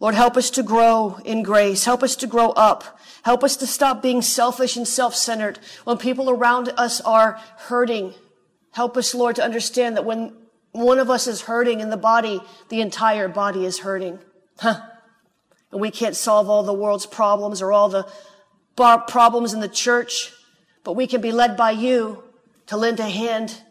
Lord, 0.00 0.16
help 0.16 0.36
us 0.36 0.50
to 0.50 0.62
grow 0.62 1.18
in 1.24 1.42
grace. 1.42 1.84
Help 1.84 2.02
us 2.02 2.16
to 2.16 2.26
grow 2.26 2.50
up. 2.50 2.98
Help 3.22 3.42
us 3.44 3.56
to 3.56 3.66
stop 3.66 4.02
being 4.02 4.20
selfish 4.20 4.76
and 4.76 4.86
self-centered 4.86 5.58
when 5.84 5.96
people 5.96 6.28
around 6.28 6.72
us 6.76 7.00
are 7.00 7.40
hurting. 7.56 8.12
Help 8.74 8.96
us, 8.96 9.14
Lord, 9.14 9.36
to 9.36 9.44
understand 9.44 9.96
that 9.96 10.04
when 10.04 10.32
one 10.72 10.98
of 10.98 11.08
us 11.08 11.28
is 11.28 11.42
hurting 11.42 11.78
in 11.78 11.90
the 11.90 11.96
body, 11.96 12.40
the 12.70 12.80
entire 12.80 13.28
body 13.28 13.64
is 13.64 13.78
hurting. 13.78 14.18
Huh. 14.58 14.80
And 15.70 15.80
we 15.80 15.92
can't 15.92 16.16
solve 16.16 16.50
all 16.50 16.64
the 16.64 16.72
world's 16.72 17.06
problems 17.06 17.62
or 17.62 17.70
all 17.70 17.88
the 17.88 18.04
problems 18.74 19.54
in 19.54 19.60
the 19.60 19.68
church, 19.68 20.32
but 20.82 20.94
we 20.94 21.06
can 21.06 21.20
be 21.20 21.30
led 21.30 21.56
by 21.56 21.70
you 21.70 22.24
to 22.66 22.76
lend 22.76 22.98
a 22.98 23.08
hand 23.08 23.62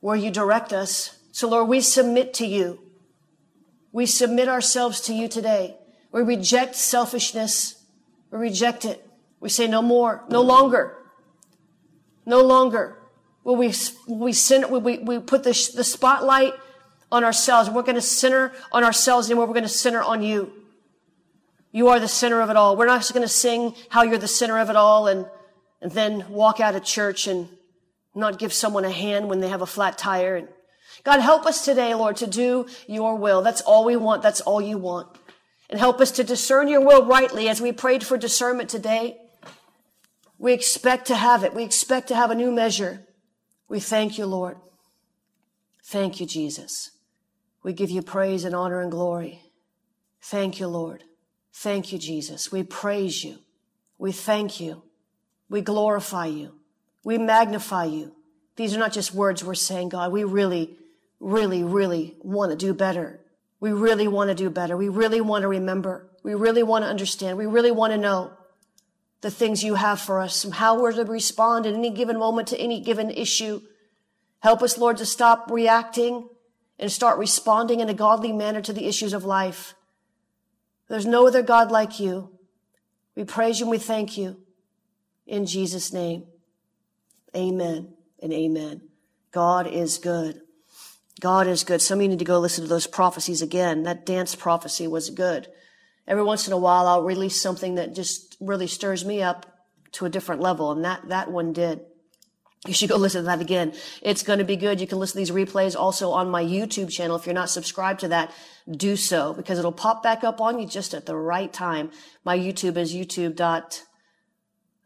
where 0.00 0.16
you 0.16 0.30
direct 0.30 0.70
us. 0.70 1.16
So 1.32 1.48
Lord, 1.48 1.66
we 1.66 1.80
submit 1.80 2.34
to 2.34 2.46
you. 2.46 2.78
We 3.90 4.04
submit 4.04 4.48
ourselves 4.48 5.00
to 5.02 5.14
you 5.14 5.28
today. 5.28 5.78
We 6.10 6.20
reject 6.20 6.74
selfishness. 6.74 7.82
We 8.30 8.38
reject 8.38 8.84
it. 8.84 9.08
We 9.40 9.48
say 9.48 9.66
no 9.66 9.80
more, 9.80 10.24
no 10.28 10.42
longer, 10.42 10.98
no 12.26 12.42
longer 12.42 12.98
will 13.44 13.56
we, 13.56 13.72
we, 14.06 14.32
sin, 14.32 14.64
we, 14.70 14.98
we 14.98 15.18
put 15.18 15.42
the, 15.42 15.70
the 15.74 15.84
spotlight 15.84 16.54
on 17.10 17.24
ourselves. 17.24 17.68
We're 17.68 17.82
going 17.82 17.96
to 17.96 18.00
center 18.00 18.52
on 18.72 18.84
ourselves 18.84 19.28
anymore. 19.28 19.46
We're 19.46 19.54
going 19.54 19.64
to 19.64 19.68
center 19.68 20.02
on 20.02 20.22
you. 20.22 20.52
You 21.70 21.88
are 21.88 21.98
the 21.98 22.08
center 22.08 22.40
of 22.40 22.50
it 22.50 22.56
all. 22.56 22.76
We're 22.76 22.86
not 22.86 23.00
just 23.00 23.14
going 23.14 23.26
to 23.26 23.28
sing 23.28 23.74
how 23.88 24.02
you're 24.02 24.18
the 24.18 24.28
center 24.28 24.58
of 24.58 24.70
it 24.70 24.76
all 24.76 25.08
and, 25.08 25.26
and 25.80 25.90
then 25.90 26.26
walk 26.28 26.60
out 26.60 26.74
of 26.74 26.84
church 26.84 27.26
and 27.26 27.48
not 28.14 28.38
give 28.38 28.52
someone 28.52 28.84
a 28.84 28.90
hand 28.90 29.28
when 29.28 29.40
they 29.40 29.48
have 29.48 29.62
a 29.62 29.66
flat 29.66 29.96
tire. 29.96 30.36
And 30.36 30.48
God, 31.02 31.20
help 31.20 31.46
us 31.46 31.64
today, 31.64 31.94
Lord, 31.94 32.16
to 32.16 32.26
do 32.26 32.66
your 32.86 33.16
will. 33.16 33.42
That's 33.42 33.62
all 33.62 33.84
we 33.84 33.96
want. 33.96 34.22
That's 34.22 34.42
all 34.42 34.60
you 34.60 34.76
want. 34.76 35.08
And 35.70 35.80
help 35.80 36.00
us 36.00 36.10
to 36.12 36.24
discern 36.24 36.68
your 36.68 36.84
will 36.84 37.06
rightly 37.06 37.48
as 37.48 37.60
we 37.60 37.72
prayed 37.72 38.04
for 38.04 38.18
discernment 38.18 38.68
today. 38.68 39.16
We 40.38 40.52
expect 40.52 41.06
to 41.06 41.16
have 41.16 41.44
it. 41.44 41.54
We 41.54 41.64
expect 41.64 42.08
to 42.08 42.14
have 42.14 42.30
a 42.30 42.34
new 42.34 42.52
measure. 42.52 43.06
We 43.68 43.80
thank 43.80 44.18
you, 44.18 44.26
Lord. 44.26 44.56
Thank 45.84 46.20
you, 46.20 46.26
Jesus. 46.26 46.90
We 47.62 47.72
give 47.72 47.90
you 47.90 48.02
praise 48.02 48.44
and 48.44 48.54
honor 48.54 48.80
and 48.80 48.90
glory. 48.90 49.42
Thank 50.20 50.60
you, 50.60 50.68
Lord. 50.68 51.04
Thank 51.52 51.92
you, 51.92 51.98
Jesus. 51.98 52.50
We 52.50 52.62
praise 52.62 53.24
you. 53.24 53.38
We 53.98 54.12
thank 54.12 54.60
you. 54.60 54.82
We 55.48 55.60
glorify 55.60 56.26
you. 56.26 56.54
We 57.04 57.18
magnify 57.18 57.84
you. 57.84 58.14
These 58.56 58.74
are 58.74 58.78
not 58.78 58.92
just 58.92 59.14
words 59.14 59.44
we're 59.44 59.54
saying, 59.54 59.90
God. 59.90 60.12
We 60.12 60.24
really, 60.24 60.76
really, 61.20 61.62
really 61.62 62.16
want 62.20 62.50
to 62.50 62.56
do 62.56 62.74
better. 62.74 63.20
We 63.60 63.72
really 63.72 64.08
want 64.08 64.28
to 64.28 64.34
do 64.34 64.50
better. 64.50 64.76
We 64.76 64.88
really 64.88 65.20
want 65.20 65.42
to 65.42 65.48
remember. 65.48 66.10
We 66.22 66.34
really 66.34 66.62
want 66.62 66.84
to 66.84 66.88
understand. 66.88 67.38
We 67.38 67.46
really 67.46 67.70
want 67.70 67.92
to 67.92 67.98
know 67.98 68.32
the 69.22 69.30
things 69.30 69.64
you 69.64 69.76
have 69.76 70.00
for 70.00 70.20
us 70.20 70.44
and 70.44 70.54
how 70.54 70.80
we're 70.80 70.92
to 70.92 71.04
respond 71.04 71.64
at 71.64 71.74
any 71.74 71.90
given 71.90 72.18
moment 72.18 72.48
to 72.48 72.58
any 72.58 72.80
given 72.80 73.10
issue. 73.10 73.62
Help 74.40 74.62
us, 74.62 74.76
Lord, 74.76 74.98
to 74.98 75.06
stop 75.06 75.50
reacting 75.50 76.28
and 76.78 76.90
start 76.90 77.18
responding 77.18 77.80
in 77.80 77.88
a 77.88 77.94
godly 77.94 78.32
manner 78.32 78.60
to 78.60 78.72
the 78.72 78.86
issues 78.86 79.12
of 79.12 79.24
life. 79.24 79.74
There's 80.88 81.06
no 81.06 81.26
other 81.26 81.42
God 81.42 81.70
like 81.70 82.00
you. 82.00 82.30
We 83.14 83.24
praise 83.24 83.60
you 83.60 83.66
and 83.66 83.70
we 83.70 83.78
thank 83.78 84.18
you. 84.18 84.38
In 85.26 85.46
Jesus' 85.46 85.92
name, 85.92 86.24
amen 87.36 87.94
and 88.20 88.32
amen. 88.32 88.82
God 89.30 89.68
is 89.68 89.98
good. 89.98 90.40
God 91.20 91.46
is 91.46 91.62
good. 91.62 91.80
Some 91.80 91.98
of 91.98 92.02
you 92.02 92.08
need 92.08 92.18
to 92.18 92.24
go 92.24 92.40
listen 92.40 92.64
to 92.64 92.68
those 92.68 92.88
prophecies 92.88 93.40
again. 93.40 93.84
That 93.84 94.04
dance 94.04 94.34
prophecy 94.34 94.88
was 94.88 95.10
good. 95.10 95.46
Every 96.06 96.24
once 96.24 96.46
in 96.46 96.52
a 96.52 96.58
while, 96.58 96.86
I'll 96.86 97.02
release 97.02 97.40
something 97.40 97.76
that 97.76 97.94
just 97.94 98.36
really 98.40 98.66
stirs 98.66 99.04
me 99.04 99.22
up 99.22 99.46
to 99.92 100.04
a 100.04 100.10
different 100.10 100.40
level. 100.40 100.72
And 100.72 100.84
that, 100.84 101.08
that 101.08 101.30
one 101.30 101.52
did. 101.52 101.80
You 102.66 102.74
should 102.74 102.88
go 102.88 102.96
listen 102.98 103.22
to 103.22 103.26
that 103.26 103.40
again. 103.40 103.72
It's 104.00 104.22
going 104.22 104.38
to 104.38 104.44
be 104.44 104.56
good. 104.56 104.80
You 104.80 104.86
can 104.86 104.98
listen 104.98 105.24
to 105.24 105.32
these 105.32 105.46
replays 105.46 105.76
also 105.76 106.10
on 106.10 106.30
my 106.30 106.42
YouTube 106.42 106.90
channel. 106.90 107.16
If 107.16 107.26
you're 107.26 107.34
not 107.34 107.50
subscribed 107.50 108.00
to 108.00 108.08
that, 108.08 108.32
do 108.70 108.96
so 108.96 109.32
because 109.32 109.58
it'll 109.58 109.72
pop 109.72 110.02
back 110.02 110.24
up 110.24 110.40
on 110.40 110.58
you 110.58 110.66
just 110.66 110.94
at 110.94 111.06
the 111.06 111.16
right 111.16 111.52
time. 111.52 111.90
My 112.24 112.36
YouTube 112.36 112.76
is 112.76 112.94
youtube 112.94 113.36
dot 113.36 113.82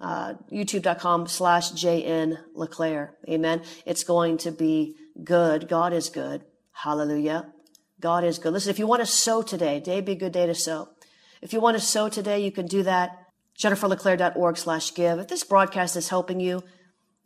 uh, 0.01 0.35
youtube.com 0.53 1.27
slash 1.27 1.73
jn 1.73 2.37
leclaire 2.55 3.15
amen 3.29 3.63
it's 3.87 4.05
going 4.05 4.37
to 4.37 4.51
be 4.51 4.95
good 5.25 5.69
god 5.69 5.95
is 5.95 6.11
good 6.11 6.45
hallelujah 6.73 7.51
god 7.99 8.23
is 8.23 8.39
good 8.39 8.53
listen 8.53 8.69
if 8.69 8.79
you 8.79 8.87
want 8.87 9.01
to 9.01 9.07
sow 9.07 9.41
today 9.41 9.81
day 9.81 10.03
be 10.03 10.13
a 10.13 10.17
good 10.17 10.33
day 10.33 10.45
to 10.45 10.55
sow 10.55 10.89
if 11.43 11.53
you 11.53 11.61
want 11.61 11.77
to 11.77 11.83
sow 11.83 12.09
today 12.09 12.41
you 12.41 12.53
can 12.53 12.67
do 12.67 12.83
that. 12.83 13.23
Jenniferleclaire.org 13.59 14.59
slash 14.59 14.95
give. 14.95 15.19
If 15.19 15.29
this 15.29 15.45
broadcast 15.45 15.97
is 15.97 16.11
helping 16.11 16.41
you 16.41 16.63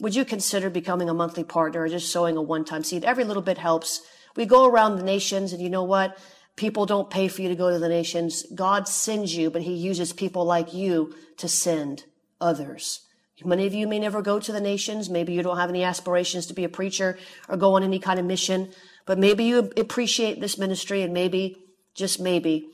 would 0.01 0.15
you 0.15 0.25
consider 0.25 0.71
becoming 0.71 1.11
a 1.11 1.15
monthly 1.15 1.45
partner 1.45 1.83
or 1.83 1.89
just 1.89 2.11
sowing 2.11 2.39
a 2.39 2.43
one-time 2.43 2.85
seed? 2.85 3.05
Every 3.05 3.25
little 3.25 3.43
bit 3.43 3.59
helps. 3.59 4.01
We 4.35 4.47
go 4.47 4.65
around 4.65 4.97
the 4.97 5.03
nations 5.03 5.53
and 5.53 5.61
you 5.61 5.69
know 5.69 5.85
what? 5.85 6.17
People 6.57 6.87
don't 6.87 7.11
pay 7.11 7.29
for 7.29 7.43
you 7.43 7.51
to 7.51 7.55
go 7.55 7.71
to 7.71 7.79
the 7.79 7.89
nations. 7.89 8.45
God 8.55 8.89
sends 8.89 9.37
you 9.37 9.51
but 9.51 9.63
he 9.63 9.75
uses 9.75 10.13
people 10.13 10.45
like 10.45 10.73
you 10.73 11.15
to 11.37 11.49
send 11.49 12.05
others. 12.41 13.01
Many 13.45 13.67
of 13.67 13.75
you 13.75 13.87
may 13.89 13.99
never 13.99 14.21
go 14.21 14.39
to 14.39 14.53
the 14.53 14.61
nations. 14.61 15.09
Maybe 15.09 15.33
you 15.33 15.43
don't 15.43 15.57
have 15.57 15.71
any 15.71 15.83
aspirations 15.83 16.47
to 16.47 16.55
be 16.55 16.65
a 16.65 16.69
preacher 16.69 17.19
or 17.49 17.57
go 17.57 17.75
on 17.75 17.83
any 17.83 17.99
kind 17.99 18.19
of 18.19 18.27
mission, 18.27 18.71
but 19.07 19.19
maybe 19.19 19.45
you 19.45 19.71
appreciate 19.77 20.41
this 20.41 20.59
ministry 20.59 21.03
and 21.03 21.15
maybe, 21.15 21.57
just 21.95 22.21
maybe, 22.21 22.69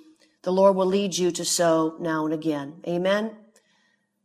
the 0.46 0.52
Lord 0.52 0.76
will 0.76 0.86
lead 0.86 1.18
you 1.18 1.32
to 1.32 1.44
sow 1.44 1.96
now 1.98 2.24
and 2.24 2.32
again. 2.32 2.74
Amen. 2.86 3.32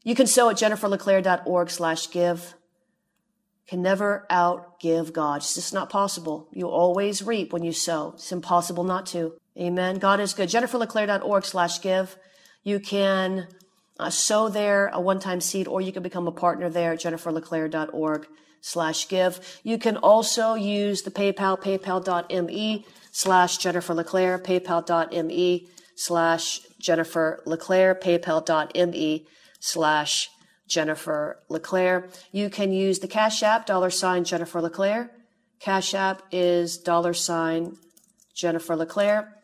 You 0.04 0.14
can 0.14 0.28
sow 0.28 0.52
at 0.52 0.56
jenniferleclaire.org 0.58 1.72
slash 1.72 2.12
give. 2.12 2.54
Can 3.68 3.82
never 3.82 4.28
outgive 4.30 5.14
God. 5.14 5.38
It's 5.38 5.56
just 5.56 5.74
not 5.74 5.90
possible. 5.90 6.48
You 6.54 6.68
always 6.70 7.24
reap 7.24 7.52
when 7.52 7.64
you 7.64 7.72
sow. 7.72 8.12
It's 8.14 8.32
impossible 8.32 8.84
not 8.84 9.08
to. 9.08 9.34
Amen. 9.58 9.98
God 9.98 10.20
is 10.20 10.36
good. 10.36 10.48
jenniferleclaire.org 10.48 11.44
slash 11.44 11.82
give. 11.82 12.16
You 12.62 12.80
can 12.80 13.48
uh, 14.00 14.12
sow 14.12 14.48
there 14.48 14.92
a 14.94 15.02
one-time 15.02 15.42
seed, 15.42 15.68
or 15.68 15.82
you 15.82 15.92
can 15.92 16.04
become 16.04 16.28
a 16.28 16.32
partner 16.32 16.70
there 16.70 16.94
at 16.94 17.00
jenniferleclaire.org 17.00 18.28
slash 18.62 19.08
give. 19.08 19.60
You 19.64 19.80
can 19.80 19.98
also 19.98 20.54
use 20.54 21.02
the 21.02 21.10
PayPal, 21.10 21.60
paypal.me 21.60 22.86
slash 23.10 23.58
Jennifer 23.58 23.96
LeClaire, 23.96 24.38
paypal.me 24.38 25.68
slash 26.02 26.62
Jennifer 26.80 27.44
LeClaire, 27.46 27.94
paypal.me 27.94 29.28
slash 29.60 30.32
Jennifer 30.68 31.40
LeClaire. 31.48 32.10
You 32.32 32.50
can 32.50 32.72
use 32.72 33.00
the 33.00 33.08
Cash 33.08 33.44
App, 33.44 33.68
dollar 33.68 33.92
sign 33.92 34.24
Jennifer 34.24 34.62
LeClaire. 34.62 35.12
Cash 35.60 35.94
App 35.94 36.24
is 36.32 36.80
dollar 36.80 37.14
sign 37.14 37.78
Jennifer 38.34 38.76
LeClaire. 38.76 39.38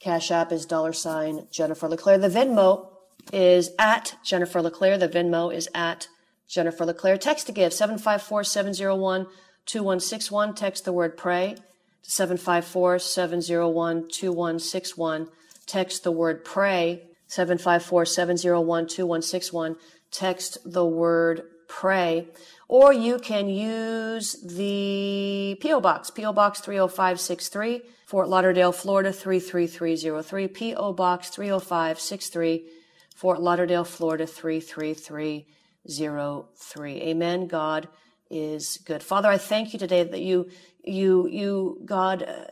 Cash 0.00 0.32
App 0.32 0.50
is 0.50 0.66
dollar 0.66 0.92
sign 0.92 1.46
Jennifer 1.52 1.86
LeClaire. 1.86 2.18
The 2.18 2.28
Venmo 2.28 2.88
is 3.32 3.70
at 3.78 4.16
Jennifer 4.24 4.60
LeClaire. 4.60 4.98
The 4.98 5.08
Venmo 5.08 5.54
is 5.54 5.68
at 5.76 6.08
Jennifer 6.48 6.84
LeClaire. 6.84 7.18
Text 7.18 7.46
to 7.46 7.52
give 7.52 7.72
754 7.72 8.42
701 8.42 9.26
2161. 9.66 10.54
Text 10.56 10.84
the 10.84 10.92
word 10.92 11.16
pray 11.16 11.54
to 12.02 12.10
754 12.10 12.98
701 12.98 14.08
2161. 14.10 15.28
Text 15.66 16.04
the 16.04 16.12
word 16.12 16.44
pray 16.44 17.02
754 17.26 18.06
701 18.06 18.86
2161. 18.86 19.76
Text 20.10 20.58
the 20.64 20.84
word 20.84 21.42
pray. 21.68 22.28
Or 22.68 22.92
you 22.92 23.18
can 23.18 23.48
use 23.48 24.34
the 24.42 25.56
P.O. 25.60 25.80
Box, 25.80 26.10
P.O. 26.10 26.32
Box 26.32 26.60
30563, 26.60 27.80
Fort 28.06 28.28
Lauderdale, 28.28 28.72
Florida 28.72 29.12
33303, 29.12 30.48
P.O. 30.48 30.92
Box 30.92 31.30
30563, 31.30 32.66
Fort 33.14 33.40
Lauderdale, 33.40 33.84
Florida 33.84 34.26
33303. 34.26 37.02
Amen. 37.02 37.46
God 37.46 37.88
is 38.30 38.78
good. 38.78 39.02
Father, 39.02 39.28
I 39.28 39.36
thank 39.38 39.72
you 39.72 39.78
today 39.78 40.04
that 40.04 40.20
you, 40.20 40.48
you, 40.82 41.28
you, 41.28 41.80
God, 41.84 42.22
uh, 42.22 42.46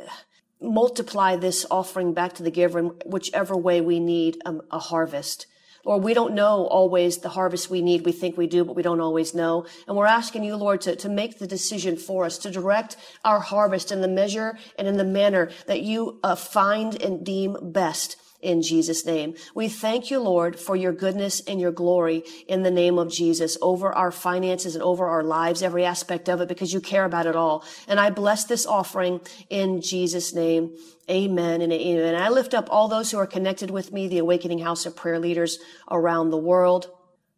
multiply 0.62 1.36
this 1.36 1.66
offering 1.70 2.12
back 2.12 2.34
to 2.34 2.42
the 2.42 2.50
giver 2.50 2.78
in 2.78 2.86
whichever 3.06 3.56
way 3.56 3.80
we 3.80 4.00
need 4.00 4.38
a, 4.44 4.56
a 4.70 4.78
harvest. 4.78 5.46
Lord, 5.84 6.04
we 6.04 6.14
don't 6.14 6.34
know 6.34 6.66
always 6.66 7.18
the 7.18 7.30
harvest 7.30 7.68
we 7.68 7.82
need. 7.82 8.06
We 8.06 8.12
think 8.12 8.36
we 8.36 8.46
do, 8.46 8.64
but 8.64 8.76
we 8.76 8.82
don't 8.82 9.00
always 9.00 9.34
know. 9.34 9.66
And 9.88 9.96
we're 9.96 10.06
asking 10.06 10.44
you, 10.44 10.54
Lord, 10.54 10.80
to, 10.82 10.94
to 10.94 11.08
make 11.08 11.38
the 11.38 11.46
decision 11.46 11.96
for 11.96 12.24
us, 12.24 12.38
to 12.38 12.50
direct 12.50 12.96
our 13.24 13.40
harvest 13.40 13.90
in 13.90 14.00
the 14.00 14.08
measure 14.08 14.56
and 14.78 14.86
in 14.86 14.96
the 14.96 15.04
manner 15.04 15.50
that 15.66 15.82
you 15.82 16.20
uh, 16.22 16.36
find 16.36 17.00
and 17.02 17.26
deem 17.26 17.56
best 17.72 18.16
in 18.42 18.60
Jesus' 18.60 19.06
name. 19.06 19.34
We 19.54 19.68
thank 19.68 20.10
you, 20.10 20.18
Lord, 20.18 20.58
for 20.58 20.76
your 20.76 20.92
goodness 20.92 21.40
and 21.46 21.60
your 21.60 21.72
glory 21.72 22.24
in 22.46 22.62
the 22.62 22.70
name 22.70 22.98
of 22.98 23.10
Jesus 23.10 23.56
over 23.62 23.92
our 23.92 24.10
finances 24.10 24.74
and 24.74 24.82
over 24.82 25.06
our 25.06 25.22
lives, 25.22 25.62
every 25.62 25.84
aspect 25.84 26.28
of 26.28 26.40
it, 26.40 26.48
because 26.48 26.72
you 26.72 26.80
care 26.80 27.04
about 27.04 27.26
it 27.26 27.36
all. 27.36 27.64
And 27.88 27.98
I 27.98 28.10
bless 28.10 28.44
this 28.44 28.66
offering 28.66 29.20
in 29.48 29.80
Jesus' 29.80 30.34
name. 30.34 30.76
Amen 31.08 31.62
and 31.62 31.72
amen. 31.72 32.14
I 32.14 32.28
lift 32.28 32.52
up 32.52 32.68
all 32.70 32.88
those 32.88 33.10
who 33.10 33.18
are 33.18 33.26
connected 33.26 33.70
with 33.70 33.92
me, 33.92 34.08
the 34.08 34.18
Awakening 34.18 34.58
House 34.58 34.86
of 34.86 34.96
Prayer 34.96 35.18
leaders 35.18 35.58
around 35.90 36.30
the 36.30 36.38
world 36.38 36.90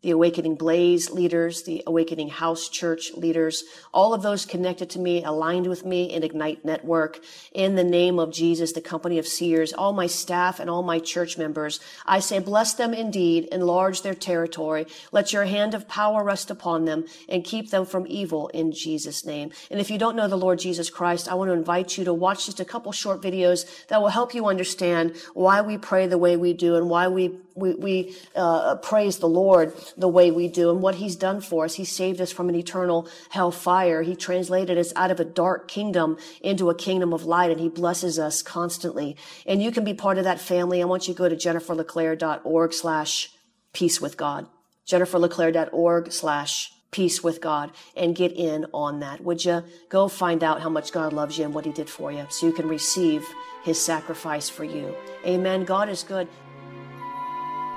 the 0.04 0.10
Awakening 0.10 0.54
Blaze 0.56 1.10
leaders, 1.10 1.62
the 1.62 1.82
Awakening 1.86 2.28
House 2.28 2.68
Church 2.68 3.14
leaders, 3.14 3.64
all 3.92 4.12
of 4.12 4.20
those 4.20 4.44
connected 4.44 4.90
to 4.90 4.98
me, 4.98 5.24
aligned 5.24 5.66
with 5.66 5.86
me 5.86 6.04
in 6.04 6.22
Ignite 6.22 6.62
Network. 6.62 7.20
In 7.52 7.74
the 7.74 7.82
name 7.82 8.18
of 8.18 8.30
Jesus, 8.30 8.72
the 8.72 8.82
company 8.82 9.18
of 9.18 9.26
seers, 9.26 9.72
all 9.72 9.94
my 9.94 10.06
staff 10.06 10.60
and 10.60 10.68
all 10.68 10.82
my 10.82 10.98
church 10.98 11.38
members, 11.38 11.80
I 12.04 12.20
say, 12.20 12.38
bless 12.38 12.74
them 12.74 12.92
indeed, 12.92 13.48
enlarge 13.50 14.02
their 14.02 14.14
territory. 14.14 14.86
Let 15.10 15.32
your 15.32 15.46
hand 15.46 15.72
of 15.72 15.88
power 15.88 16.22
rest 16.22 16.50
upon 16.50 16.84
them 16.84 17.06
and 17.26 17.42
keep 17.42 17.70
them 17.70 17.86
from 17.86 18.06
evil 18.06 18.48
in 18.48 18.72
Jesus' 18.72 19.24
name. 19.24 19.52
And 19.70 19.80
if 19.80 19.90
you 19.90 19.96
don't 19.96 20.16
know 20.16 20.28
the 20.28 20.36
Lord 20.36 20.58
Jesus 20.58 20.90
Christ, 20.90 21.30
I 21.30 21.34
want 21.34 21.48
to 21.48 21.54
invite 21.54 21.96
you 21.96 22.04
to 22.04 22.12
watch 22.12 22.44
just 22.44 22.60
a 22.60 22.64
couple 22.66 22.92
short 22.92 23.22
videos 23.22 23.64
that 23.86 24.02
will 24.02 24.08
help 24.08 24.34
you 24.34 24.48
understand 24.48 25.16
why 25.32 25.62
we 25.62 25.78
pray 25.78 26.06
the 26.06 26.18
way 26.18 26.36
we 26.36 26.52
do 26.52 26.76
and 26.76 26.90
why 26.90 27.08
we 27.08 27.38
we, 27.54 27.74
we 27.74 28.16
uh, 28.34 28.76
praise 28.76 29.18
the 29.18 29.28
Lord 29.28 29.74
the 29.96 30.08
way 30.08 30.30
we 30.30 30.48
do 30.48 30.70
and 30.70 30.82
what 30.82 30.96
he's 30.96 31.16
done 31.16 31.40
for 31.40 31.64
us. 31.64 31.74
He 31.74 31.84
saved 31.84 32.20
us 32.20 32.32
from 32.32 32.48
an 32.48 32.54
eternal 32.54 33.08
hellfire. 33.30 34.02
He 34.02 34.16
translated 34.16 34.76
us 34.76 34.92
out 34.96 35.10
of 35.10 35.20
a 35.20 35.24
dark 35.24 35.68
kingdom 35.68 36.18
into 36.40 36.70
a 36.70 36.74
kingdom 36.74 37.12
of 37.12 37.24
light 37.24 37.50
and 37.50 37.60
he 37.60 37.68
blesses 37.68 38.18
us 38.18 38.42
constantly. 38.42 39.16
And 39.46 39.62
you 39.62 39.70
can 39.70 39.84
be 39.84 39.94
part 39.94 40.18
of 40.18 40.24
that 40.24 40.40
family. 40.40 40.82
I 40.82 40.86
want 40.86 41.06
you 41.06 41.14
to 41.14 41.18
go 41.18 41.28
to 41.28 41.36
jenniferleclaire.org 41.36 42.72
slash 42.72 43.30
peace 43.72 44.00
with 44.00 44.16
God. 44.16 44.46
jenniferleclaire.org 44.86 46.12
slash 46.12 46.72
peace 46.90 47.24
with 47.24 47.40
God 47.40 47.72
and 47.96 48.14
get 48.14 48.32
in 48.32 48.66
on 48.72 49.00
that. 49.00 49.20
Would 49.20 49.44
you 49.44 49.64
go 49.88 50.06
find 50.06 50.44
out 50.44 50.60
how 50.60 50.70
much 50.70 50.92
God 50.92 51.12
loves 51.12 51.38
you 51.38 51.44
and 51.44 51.52
what 51.52 51.64
he 51.64 51.72
did 51.72 51.90
for 51.90 52.12
you 52.12 52.26
so 52.30 52.46
you 52.46 52.52
can 52.52 52.68
receive 52.68 53.26
his 53.64 53.82
sacrifice 53.82 54.48
for 54.48 54.64
you. 54.64 54.94
Amen. 55.26 55.64
God 55.64 55.88
is 55.88 56.02
good. 56.02 56.28